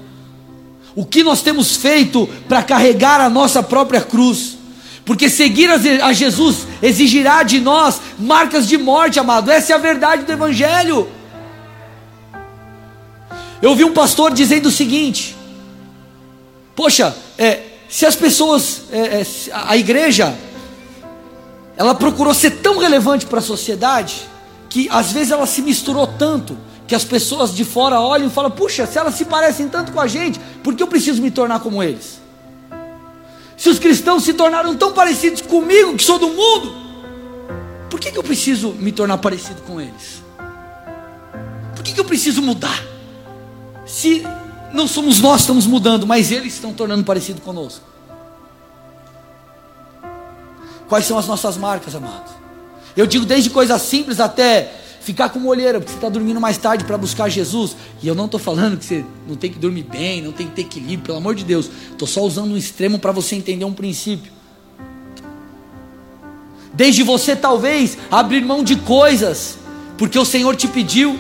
O 0.97 1.05
que 1.05 1.22
nós 1.22 1.43
temos 1.43 1.76
feito 1.76 2.28
para 2.49 2.61
carregar 2.61 3.20
a 3.20 3.30
nossa 3.30 3.62
própria 3.62 4.01
cruz. 4.01 4.59
Porque 5.05 5.30
seguir 5.30 5.70
a 5.70 6.12
Jesus 6.12 6.66
exigirá 6.82 7.45
de 7.45 7.61
nós 7.61 8.01
marcas 8.18 8.68
de 8.68 8.76
morte, 8.76 9.20
amado. 9.20 9.49
Essa 9.49 9.74
é 9.74 9.76
a 9.76 9.78
verdade 9.78 10.24
do 10.24 10.32
Evangelho. 10.32 11.09
Eu 13.61 13.70
ouvi 13.70 13.84
um 13.84 13.93
pastor 13.93 14.32
dizendo 14.32 14.66
o 14.66 14.72
seguinte: 14.72 15.36
Poxa, 16.74 17.14
é, 17.38 17.62
se 17.88 18.06
as 18.06 18.16
pessoas, 18.16 18.82
é, 18.90 19.20
é, 19.20 19.26
a 19.52 19.76
igreja, 19.76 20.34
ela 21.76 21.94
procurou 21.94 22.32
ser 22.32 22.52
tão 22.62 22.78
relevante 22.78 23.26
para 23.26 23.38
a 23.38 23.42
sociedade, 23.42 24.22
que 24.68 24.88
às 24.90 25.12
vezes 25.12 25.30
ela 25.30 25.46
se 25.46 25.60
misturou 25.60 26.06
tanto, 26.06 26.56
que 26.86 26.94
as 26.94 27.04
pessoas 27.04 27.54
de 27.54 27.64
fora 27.64 28.00
olham 28.00 28.28
e 28.28 28.30
falam: 28.30 28.50
Puxa, 28.50 28.86
se 28.86 28.98
elas 28.98 29.14
se 29.14 29.24
parecem 29.24 29.68
tanto 29.68 29.92
com 29.92 30.00
a 30.00 30.06
gente, 30.06 30.40
por 30.62 30.74
que 30.74 30.82
eu 30.82 30.86
preciso 30.86 31.20
me 31.20 31.30
tornar 31.30 31.60
como 31.60 31.82
eles? 31.82 32.20
Se 33.56 33.68
os 33.68 33.78
cristãos 33.78 34.24
se 34.24 34.32
tornaram 34.32 34.74
tão 34.74 34.92
parecidos 34.92 35.40
comigo, 35.42 35.96
que 35.96 36.02
sou 36.02 36.18
do 36.18 36.28
mundo, 36.28 36.74
por 37.90 38.00
que, 38.00 38.10
que 38.10 38.18
eu 38.18 38.22
preciso 38.22 38.70
me 38.72 38.90
tornar 38.90 39.18
parecido 39.18 39.60
com 39.62 39.80
eles? 39.80 40.22
Por 41.76 41.84
que, 41.84 41.92
que 41.92 42.00
eu 42.00 42.04
preciso 42.04 42.42
mudar? 42.42 42.82
Se 43.86 44.26
não 44.72 44.86
somos 44.86 45.20
nós 45.20 45.36
que 45.36 45.40
estamos 45.42 45.66
mudando, 45.66 46.06
mas 46.06 46.32
eles 46.32 46.54
estão 46.54 46.72
tornando 46.72 47.04
parecido 47.04 47.40
conosco. 47.40 47.84
Quais 50.88 51.06
são 51.06 51.18
as 51.18 51.26
nossas 51.26 51.56
marcas, 51.56 51.94
amado? 51.94 52.30
Eu 52.96 53.06
digo 53.06 53.24
desde 53.24 53.48
coisas 53.48 53.80
simples 53.82 54.20
até 54.20 54.70
ficar 55.00 55.30
com 55.30 55.44
olheira, 55.46 55.80
porque 55.80 55.90
você 55.90 55.96
está 55.96 56.08
dormindo 56.08 56.40
mais 56.40 56.58
tarde 56.58 56.84
para 56.84 56.96
buscar 56.96 57.28
Jesus. 57.28 57.76
E 58.02 58.06
eu 58.06 58.14
não 58.14 58.26
estou 58.26 58.38
falando 58.38 58.78
que 58.78 58.84
você 58.84 59.04
não 59.26 59.34
tem 59.34 59.50
que 59.50 59.58
dormir 59.58 59.84
bem, 59.84 60.22
não 60.22 60.32
tem 60.32 60.46
que 60.46 60.54
ter 60.54 60.62
equilíbrio, 60.62 61.02
pelo 61.02 61.18
amor 61.18 61.34
de 61.34 61.44
Deus. 61.44 61.70
Estou 61.90 62.06
só 62.06 62.22
usando 62.22 62.52
um 62.52 62.56
extremo 62.56 62.98
para 62.98 63.10
você 63.10 63.34
entender 63.34 63.64
um 63.64 63.72
princípio. 63.72 64.32
Desde 66.72 67.02
você 67.02 67.34
talvez 67.36 67.98
abrir 68.10 68.44
mão 68.44 68.62
de 68.62 68.76
coisas, 68.76 69.58
porque 69.98 70.18
o 70.18 70.24
Senhor 70.24 70.56
te 70.56 70.68
pediu. 70.68 71.18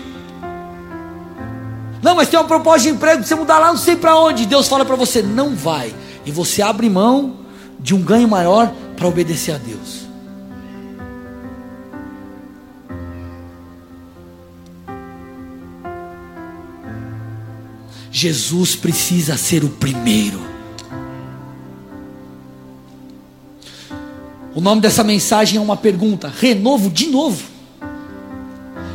Não, 2.02 2.16
mas 2.16 2.28
tem 2.28 2.38
uma 2.38 2.48
proposta 2.48 2.88
de 2.88 2.88
emprego, 2.88 3.22
você 3.22 3.34
mudar 3.36 3.60
lá, 3.60 3.68
não 3.68 3.76
sei 3.76 3.94
para 3.94 4.16
onde. 4.16 4.44
Deus 4.44 4.66
fala 4.66 4.84
para 4.84 4.96
você, 4.96 5.22
não 5.22 5.54
vai. 5.54 5.94
E 6.26 6.32
você 6.32 6.60
abre 6.60 6.90
mão 6.90 7.36
de 7.78 7.94
um 7.94 8.02
ganho 8.02 8.26
maior 8.26 8.74
para 8.96 9.06
obedecer 9.06 9.54
a 9.54 9.58
Deus. 9.58 10.02
Jesus 18.10 18.76
precisa 18.76 19.36
ser 19.36 19.64
o 19.64 19.68
primeiro. 19.68 20.40
O 24.54 24.60
nome 24.60 24.80
dessa 24.80 25.02
mensagem 25.02 25.58
é 25.58 25.60
uma 25.60 25.76
pergunta: 25.76 26.28
renovo 26.28 26.90
de 26.90 27.06
novo. 27.06 27.42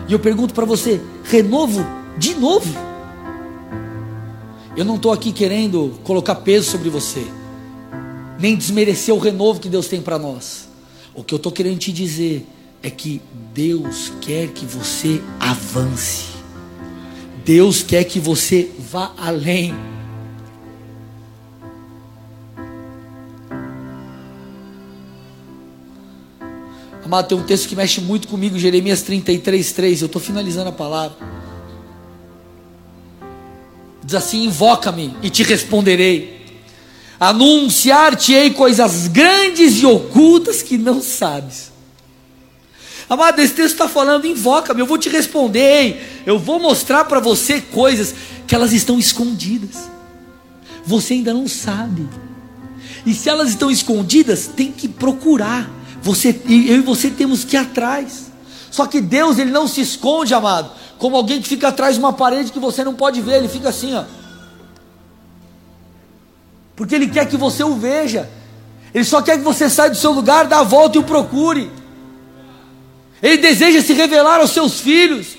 E 0.08 0.14
eu 0.14 0.20
pergunto 0.20 0.54
para 0.54 0.66
você: 0.66 1.02
renovo 1.24 1.86
de 2.18 2.36
novo? 2.36 2.87
Eu 4.78 4.86
não 4.86 4.98
estou 4.98 5.12
aqui 5.12 5.32
querendo 5.32 6.00
colocar 6.04 6.36
peso 6.36 6.70
sobre 6.70 6.88
você, 6.88 7.26
nem 8.40 8.56
desmerecer 8.56 9.12
o 9.12 9.18
renovo 9.18 9.60
que 9.60 9.70
Deus 9.70 9.88
tem 9.88 10.00
para 10.00 10.20
nós. 10.20 10.70
O 11.16 11.24
que 11.24 11.34
eu 11.34 11.38
estou 11.38 11.52
querendo 11.52 11.80
te 11.80 11.92
dizer 11.92 12.46
é 12.84 12.92
que 12.92 13.20
Deus 13.56 14.12
quer 14.22 14.50
que 14.50 14.68
você 14.68 15.20
avance, 15.40 16.26
Deus 17.44 17.82
quer 17.82 18.04
que 18.04 18.20
você 18.20 18.70
vá 18.78 19.12
além. 19.18 19.74
Amado, 27.04 27.30
tem 27.30 27.38
um 27.38 27.44
texto 27.44 27.68
que 27.68 27.76
mexe 27.76 28.00
muito 28.00 28.28
comigo, 28.28 28.60
Jeremias 28.60 29.02
33, 29.02 29.72
3. 29.72 30.02
Eu 30.02 30.06
estou 30.06 30.22
finalizando 30.22 30.70
a 30.70 30.74
palavra. 30.74 31.37
Diz 34.08 34.16
assim: 34.16 34.46
Invoca-me 34.46 35.14
e 35.22 35.30
te 35.30 35.44
responderei. 35.44 36.38
Anunciar-te-ei 37.20 38.52
coisas 38.52 39.10
grandes 39.10 39.82
e 39.82 39.86
ocultas 39.86 40.62
que 40.62 40.78
não 40.78 41.02
sabes. 41.02 41.74
Amado, 43.10 43.42
esse 43.42 43.54
texto 43.54 43.74
está 43.74 43.90
falando: 43.90 44.26
invoca-me, 44.26 44.80
eu 44.80 44.86
vou 44.86 44.98
te 44.98 45.10
responder. 45.10 46.24
Eu 46.26 46.40
vou 46.40 46.58
mostrar 46.58 47.04
para 47.04 47.20
você 47.20 47.60
coisas 47.60 48.16
que 48.48 48.56
elas 48.56 48.72
estão 48.72 48.98
escondidas. 48.98 49.90
Você 50.86 51.16
ainda 51.16 51.34
não 51.34 51.46
sabe. 51.46 52.08
E 53.06 53.14
se 53.14 53.28
elas 53.28 53.50
estão 53.50 53.70
escondidas, 53.70 54.48
tem 54.48 54.72
que 54.72 54.88
procurar. 54.88 55.70
Você, 56.02 56.30
eu 56.48 56.78
e 56.78 56.82
você 56.82 57.10
temos 57.10 57.44
que 57.44 57.58
ir 57.58 57.60
atrás. 57.60 58.27
Só 58.78 58.86
que 58.86 59.02
Deus, 59.02 59.40
ele 59.40 59.50
não 59.50 59.68
se 59.68 59.82
esconde, 59.82 60.36
amado 60.36 60.70
como 61.00 61.16
alguém 61.16 61.42
que 61.42 61.48
fica 61.48 61.70
atrás 61.70 61.96
de 61.96 62.00
uma 62.00 62.14
parede 62.14 62.52
que 62.52 62.60
você 62.60 62.84
não 62.84 62.94
pode 62.94 63.22
ver, 63.22 63.38
ele 63.38 63.48
fica 63.48 63.70
assim, 63.70 63.96
ó. 63.96 64.04
Porque 66.76 66.94
ele 66.94 67.08
quer 67.08 67.28
que 67.28 67.38
você 67.38 67.64
o 67.64 67.74
veja. 67.74 68.30
Ele 68.94 69.04
só 69.04 69.20
quer 69.20 69.40
que 69.40 69.44
você 69.44 69.68
saia 69.68 69.90
do 69.90 69.98
seu 69.98 70.12
lugar, 70.12 70.46
dê 70.46 70.54
a 70.54 70.62
volta 70.62 70.98
e 70.98 71.02
o 71.02 71.04
procure. 71.04 71.72
Ele 73.22 73.38
deseja 73.38 73.82
se 73.82 73.94
revelar 73.94 74.42
aos 74.42 74.52
seus 74.52 74.80
filhos. 74.80 75.38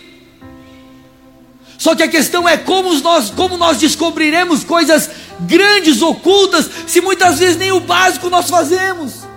Só 1.77 1.95
que 1.95 2.03
a 2.03 2.09
questão 2.09 2.49
é 2.49 2.57
como 2.57 2.93
nós, 3.01 3.31
como 3.31 3.57
nós 3.57 3.79
descobriremos 3.79 4.65
coisas 4.65 5.09
grandes, 5.43 6.03
ocultas, 6.03 6.69
se 6.89 7.01
muitas 7.01 7.39
vezes 7.39 7.57
nem 7.57 7.71
o 7.71 7.79
básico 7.79 8.29
nós 8.29 8.51
fazemos. 8.51 9.28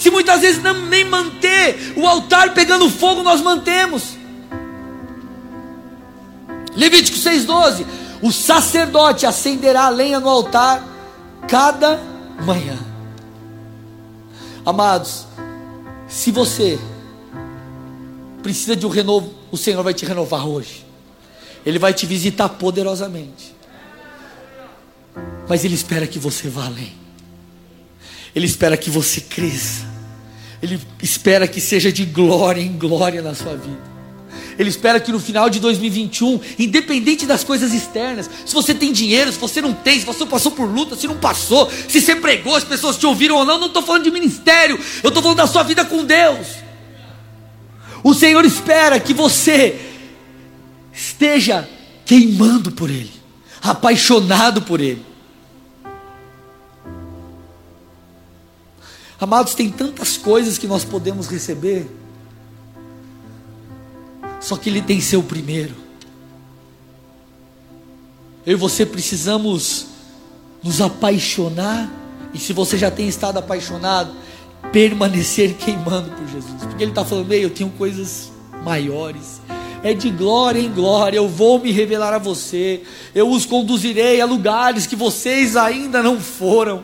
Se 0.00 0.10
muitas 0.10 0.40
vezes 0.40 0.62
não, 0.62 0.86
nem 0.86 1.04
manter 1.04 1.92
o 1.94 2.06
altar 2.06 2.54
pegando 2.54 2.88
fogo 2.88 3.22
nós 3.22 3.42
mantemos. 3.42 4.16
Levítico 6.74 7.18
6,12: 7.18 7.84
O 8.22 8.32
sacerdote 8.32 9.26
acenderá 9.26 9.82
a 9.82 9.88
lenha 9.90 10.18
no 10.18 10.30
altar 10.30 10.82
cada 11.46 12.00
manhã. 12.46 12.78
Amados, 14.64 15.26
se 16.08 16.30
você 16.30 16.78
precisa 18.42 18.74
de 18.74 18.86
um 18.86 18.88
renovo, 18.88 19.34
o 19.52 19.58
Senhor 19.58 19.82
vai 19.82 19.92
te 19.92 20.06
renovar 20.06 20.46
hoje. 20.46 20.86
Ele 21.64 21.78
vai 21.78 21.92
te 21.92 22.06
visitar 22.06 22.48
poderosamente. 22.48 23.54
Mas 25.46 25.62
Ele 25.62 25.74
espera 25.74 26.06
que 26.06 26.18
você 26.18 26.48
vá 26.48 26.64
além. 26.64 26.94
Ele 28.34 28.46
espera 28.46 28.78
que 28.78 28.88
você 28.88 29.20
cresça. 29.20 29.89
Ele 30.62 30.78
espera 31.02 31.48
que 31.48 31.60
seja 31.60 31.90
de 31.90 32.04
glória 32.04 32.60
em 32.60 32.76
glória 32.76 33.22
na 33.22 33.34
sua 33.34 33.56
vida. 33.56 33.90
Ele 34.58 34.68
espera 34.68 35.00
que 35.00 35.10
no 35.10 35.18
final 35.18 35.48
de 35.48 35.58
2021, 35.58 36.38
independente 36.58 37.24
das 37.24 37.42
coisas 37.42 37.72
externas, 37.72 38.28
se 38.44 38.52
você 38.52 38.74
tem 38.74 38.92
dinheiro, 38.92 39.32
se 39.32 39.38
você 39.38 39.62
não 39.62 39.72
tem, 39.72 39.98
se 39.98 40.04
você 40.04 40.26
passou 40.26 40.52
por 40.52 40.68
luta, 40.68 40.94
se 40.94 41.06
não 41.06 41.16
passou, 41.16 41.70
se 41.88 41.98
você 41.98 42.14
pregou, 42.14 42.54
as 42.54 42.64
pessoas 42.64 42.98
te 42.98 43.06
ouviram 43.06 43.36
ou 43.36 43.44
não, 43.46 43.58
não 43.58 43.68
estou 43.68 43.82
falando 43.82 44.04
de 44.04 44.10
ministério, 44.10 44.78
eu 45.02 45.08
estou 45.08 45.22
falando 45.22 45.38
da 45.38 45.46
sua 45.46 45.62
vida 45.62 45.82
com 45.84 46.04
Deus. 46.04 46.46
O 48.04 48.12
Senhor 48.12 48.44
espera 48.44 49.00
que 49.00 49.14
você 49.14 49.80
esteja 50.92 51.66
queimando 52.04 52.70
por 52.70 52.90
Ele, 52.90 53.12
apaixonado 53.62 54.60
por 54.60 54.80
Ele. 54.80 55.09
Amados, 59.20 59.54
tem 59.54 59.70
tantas 59.70 60.16
coisas 60.16 60.56
que 60.56 60.66
nós 60.66 60.84
podemos 60.84 61.28
receber 61.28 61.86
só 64.40 64.56
que 64.56 64.70
Ele 64.70 64.80
tem 64.80 64.98
o 65.16 65.22
primeiro. 65.22 65.74
Eu 68.46 68.54
e 68.54 68.56
você 68.56 68.86
precisamos 68.86 69.86
nos 70.62 70.80
apaixonar. 70.80 71.88
E 72.32 72.38
se 72.38 72.52
você 72.52 72.78
já 72.78 72.90
tem 72.90 73.06
estado 73.06 73.38
apaixonado, 73.38 74.12
permanecer 74.72 75.54
queimando 75.54 76.10
por 76.10 76.26
Jesus. 76.26 76.62
Porque 76.62 76.82
Ele 76.82 76.90
está 76.90 77.04
falando, 77.04 77.30
ei, 77.32 77.44
eu 77.44 77.50
tenho 77.50 77.70
coisas 77.70 78.32
maiores. 78.64 79.40
É 79.82 79.92
de 79.92 80.10
glória 80.10 80.60
em 80.60 80.72
glória, 80.72 81.18
eu 81.18 81.28
vou 81.28 81.58
me 81.58 81.70
revelar 81.70 82.14
a 82.14 82.18
você. 82.18 82.82
Eu 83.14 83.30
os 83.30 83.44
conduzirei 83.44 84.20
a 84.20 84.26
lugares 84.26 84.86
que 84.86 84.96
vocês 84.96 85.56
ainda 85.56 86.02
não 86.02 86.18
foram. 86.18 86.82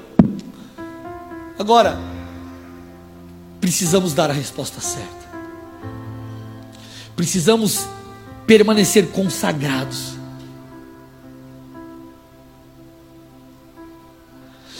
Agora, 1.59 1.99
precisamos 3.66 4.14
dar 4.14 4.30
a 4.30 4.32
resposta 4.32 4.80
certa. 4.80 5.26
Precisamos 7.16 7.80
permanecer 8.46 9.08
consagrados. 9.08 10.12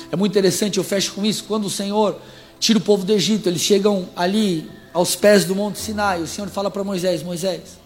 É 0.09 0.15
muito 0.15 0.31
interessante, 0.31 0.79
eu 0.79 0.85
fecho 0.85 1.15
com 1.15 1.27
isso, 1.27 1.43
quando 1.49 1.65
o 1.65 1.71
Senhor 1.71 2.17
tira 2.61 2.79
o 2.79 2.81
povo 2.81 3.05
do 3.05 3.13
Egito, 3.13 3.49
eles 3.49 3.61
chegam 3.61 4.09
ali 4.15 4.71
aos 4.95 5.17
pés 5.17 5.45
do 5.45 5.57
Monte 5.57 5.81
Sinai. 5.81 6.23
O 6.23 6.29
Senhor 6.29 6.49
fala 6.49 6.71
para 6.71 6.85
Moisés: 6.85 7.25
Moisés, 7.25 7.81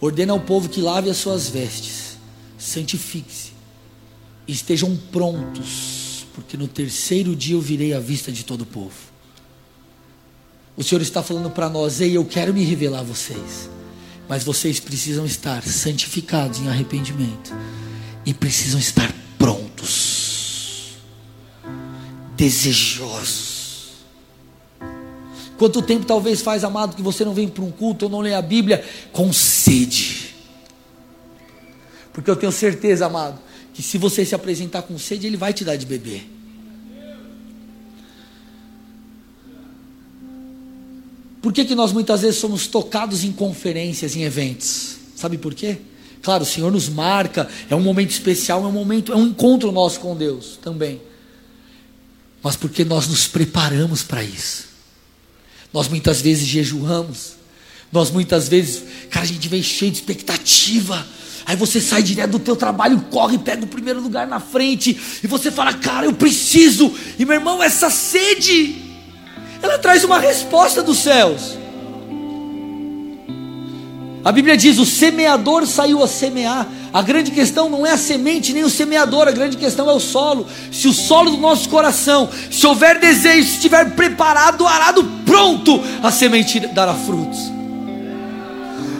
ordena 0.00 0.32
ao 0.32 0.38
povo 0.38 0.68
que 0.68 0.80
lave 0.80 1.10
as 1.10 1.16
suas 1.16 1.48
vestes, 1.48 2.16
santifique-se, 2.56 3.50
e 4.46 4.52
estejam 4.52 4.96
prontos, 5.10 6.24
porque 6.32 6.56
no 6.56 6.68
terceiro 6.68 7.34
dia 7.34 7.56
eu 7.56 7.60
virei 7.60 7.92
à 7.92 7.98
vista 7.98 8.30
de 8.30 8.44
todo 8.44 8.60
o 8.60 8.66
povo. 8.66 9.09
O 10.80 10.82
Senhor 10.82 11.02
está 11.02 11.22
falando 11.22 11.50
para 11.50 11.68
nós: 11.68 12.00
Ei, 12.00 12.16
eu 12.16 12.24
quero 12.24 12.54
me 12.54 12.64
revelar 12.64 13.00
a 13.00 13.02
vocês, 13.02 13.68
mas 14.26 14.42
vocês 14.42 14.80
precisam 14.80 15.26
estar 15.26 15.62
santificados 15.62 16.58
em 16.58 16.68
arrependimento 16.68 17.54
e 18.24 18.32
precisam 18.32 18.80
estar 18.80 19.14
prontos, 19.38 20.94
desejosos 22.34 23.50
Quanto 25.60 25.82
tempo 25.82 26.06
talvez 26.06 26.40
faz, 26.40 26.64
amado, 26.64 26.96
que 26.96 27.02
você 27.02 27.22
não 27.22 27.34
vem 27.34 27.46
para 27.46 27.62
um 27.62 27.70
culto 27.70 28.06
ou 28.06 28.10
não 28.10 28.20
lê 28.20 28.32
a 28.32 28.40
Bíblia 28.40 28.82
com 29.12 29.30
sede? 29.30 30.34
Porque 32.14 32.30
eu 32.30 32.36
tenho 32.36 32.50
certeza, 32.50 33.04
amado, 33.04 33.38
que 33.74 33.82
se 33.82 33.98
você 33.98 34.24
se 34.24 34.34
apresentar 34.34 34.80
com 34.80 34.98
sede, 34.98 35.26
Ele 35.26 35.36
vai 35.36 35.52
te 35.52 35.62
dar 35.62 35.76
de 35.76 35.84
beber. 35.84 36.39
Por 41.40 41.52
que, 41.52 41.64
que 41.64 41.74
nós 41.74 41.92
muitas 41.92 42.20
vezes 42.20 42.38
somos 42.38 42.66
tocados 42.66 43.24
em 43.24 43.32
conferências, 43.32 44.14
em 44.14 44.22
eventos? 44.22 44.96
Sabe 45.16 45.38
por 45.38 45.54
quê? 45.54 45.78
Claro, 46.22 46.42
o 46.42 46.46
Senhor 46.46 46.70
nos 46.70 46.88
marca, 46.88 47.48
é 47.68 47.74
um 47.74 47.80
momento 47.80 48.10
especial, 48.10 48.62
é 48.64 48.66
um 48.66 48.72
momento, 48.72 49.12
é 49.12 49.16
um 49.16 49.28
encontro 49.28 49.72
nosso 49.72 50.00
com 50.00 50.14
Deus 50.14 50.58
também. 50.62 51.00
Mas 52.42 52.56
porque 52.56 52.84
nós 52.84 53.08
nos 53.08 53.26
preparamos 53.26 54.02
para 54.02 54.22
isso. 54.22 54.68
Nós 55.72 55.88
muitas 55.88 56.20
vezes 56.20 56.46
jejuamos. 56.46 57.34
Nós 57.90 58.10
muitas 58.10 58.48
vezes, 58.48 58.82
cara, 59.10 59.24
a 59.24 59.28
gente 59.28 59.48
vem 59.48 59.62
cheio 59.62 59.90
de 59.90 59.98
expectativa. 59.98 61.06
Aí 61.46 61.56
você 61.56 61.80
sai 61.80 62.02
direto 62.02 62.32
do 62.32 62.38
teu 62.38 62.54
trabalho, 62.54 63.00
corre, 63.10 63.38
pega 63.38 63.64
o 63.64 63.68
primeiro 63.68 64.00
lugar 64.00 64.26
na 64.26 64.40
frente 64.40 64.98
e 65.22 65.26
você 65.26 65.50
fala: 65.50 65.72
"Cara, 65.74 66.06
eu 66.06 66.12
preciso". 66.12 66.94
E 67.18 67.24
meu 67.24 67.34
irmão, 67.34 67.62
essa 67.62 67.90
sede 67.90 68.89
ela 69.62 69.78
traz 69.78 70.04
uma 70.04 70.18
resposta 70.18 70.82
dos 70.82 70.98
céus. 70.98 71.58
A 74.24 74.32
Bíblia 74.32 74.56
diz: 74.56 74.78
"O 74.78 74.86
semeador 74.86 75.66
saiu 75.66 76.02
a 76.02 76.08
semear". 76.08 76.66
A 76.92 77.02
grande 77.02 77.30
questão 77.30 77.70
não 77.70 77.86
é 77.86 77.92
a 77.92 77.96
semente 77.96 78.52
nem 78.52 78.64
o 78.64 78.70
semeador, 78.70 79.28
a 79.28 79.30
grande 79.30 79.56
questão 79.56 79.88
é 79.88 79.92
o 79.92 80.00
solo. 80.00 80.46
Se 80.72 80.88
o 80.88 80.92
solo 80.92 81.30
do 81.30 81.36
nosso 81.36 81.68
coração, 81.68 82.28
se 82.50 82.66
houver 82.66 82.98
desejo, 82.98 83.46
se 83.48 83.54
estiver 83.54 83.94
preparado, 83.94 84.66
arado, 84.66 85.04
pronto, 85.24 85.80
a 86.02 86.10
semente 86.10 86.58
dará 86.58 86.92
frutos. 86.94 87.38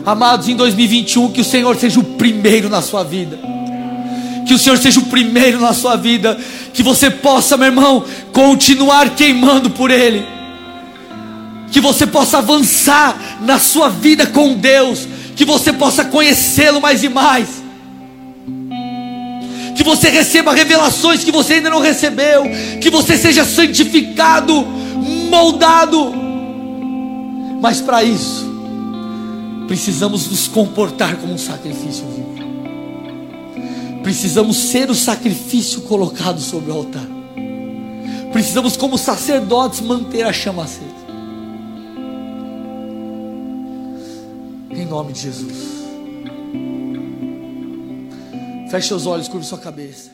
Amados, 0.07 0.49
em 0.49 0.55
2021, 0.55 1.33
que 1.33 1.41
o 1.41 1.45
Senhor 1.45 1.77
seja 1.77 1.99
o 1.99 2.05
primeiro 2.05 2.69
na 2.69 2.81
sua 2.81 3.03
vida. 3.03 3.39
Que 4.47 4.55
o 4.55 4.59
Senhor 4.59 4.79
seja 4.79 5.01
o 5.01 5.07
primeiro 5.07 5.61
na 5.61 5.73
sua 5.73 5.97
vida. 5.97 6.39
Que 6.73 6.83
você 6.83 7.11
possa, 7.11 7.57
meu 7.57 7.67
irmão, 7.67 8.05
continuar 8.33 9.11
queimando 9.11 9.69
por 9.71 9.91
Ele. 9.91 10.25
Que 11.71 11.81
você 11.81 12.07
possa 12.07 12.39
avançar 12.39 13.39
na 13.41 13.59
sua 13.59 13.89
vida 13.89 14.27
com 14.27 14.55
Deus. 14.55 15.07
Que 15.37 15.45
você 15.45 15.73
possa 15.73 16.05
conhecê-lo 16.05 16.81
mais 16.81 17.03
e 17.03 17.09
mais 17.09 17.61
que 19.81 19.85
você 19.85 20.11
receba 20.11 20.53
revelações 20.53 21.25
que 21.25 21.33
você 21.33 21.55
ainda 21.55 21.71
não 21.71 21.81
recebeu, 21.81 22.43
que 22.83 22.91
você 22.91 23.17
seja 23.17 23.47
santificado, 23.47 24.63
moldado. 25.31 26.13
Mas 27.63 27.81
para 27.81 28.05
isso, 28.05 28.47
precisamos 29.67 30.29
nos 30.29 30.47
comportar 30.49 31.17
como 31.17 31.33
um 31.33 31.39
sacrifício 31.39 32.05
vivo. 32.09 32.31
Precisamos 34.03 34.59
ser 34.59 34.91
o 34.91 34.95
sacrifício 34.95 35.81
colocado 35.83 36.43
sobre 36.43 36.71
o 36.71 36.75
altar. 36.75 37.07
Precisamos, 38.33 38.77
como 38.77 38.99
sacerdotes, 38.99 39.81
manter 39.81 40.25
a 40.25 40.33
chama 40.33 40.65
acesa. 40.65 41.00
Em 44.81 44.87
nome 44.87 45.13
de 45.13 45.21
Jesus. 45.21 45.85
Feche 48.71 48.89
seus 48.89 49.05
olhos, 49.05 49.29
curva 49.29 49.45
sua 49.45 49.59
cabeça. 49.59 50.11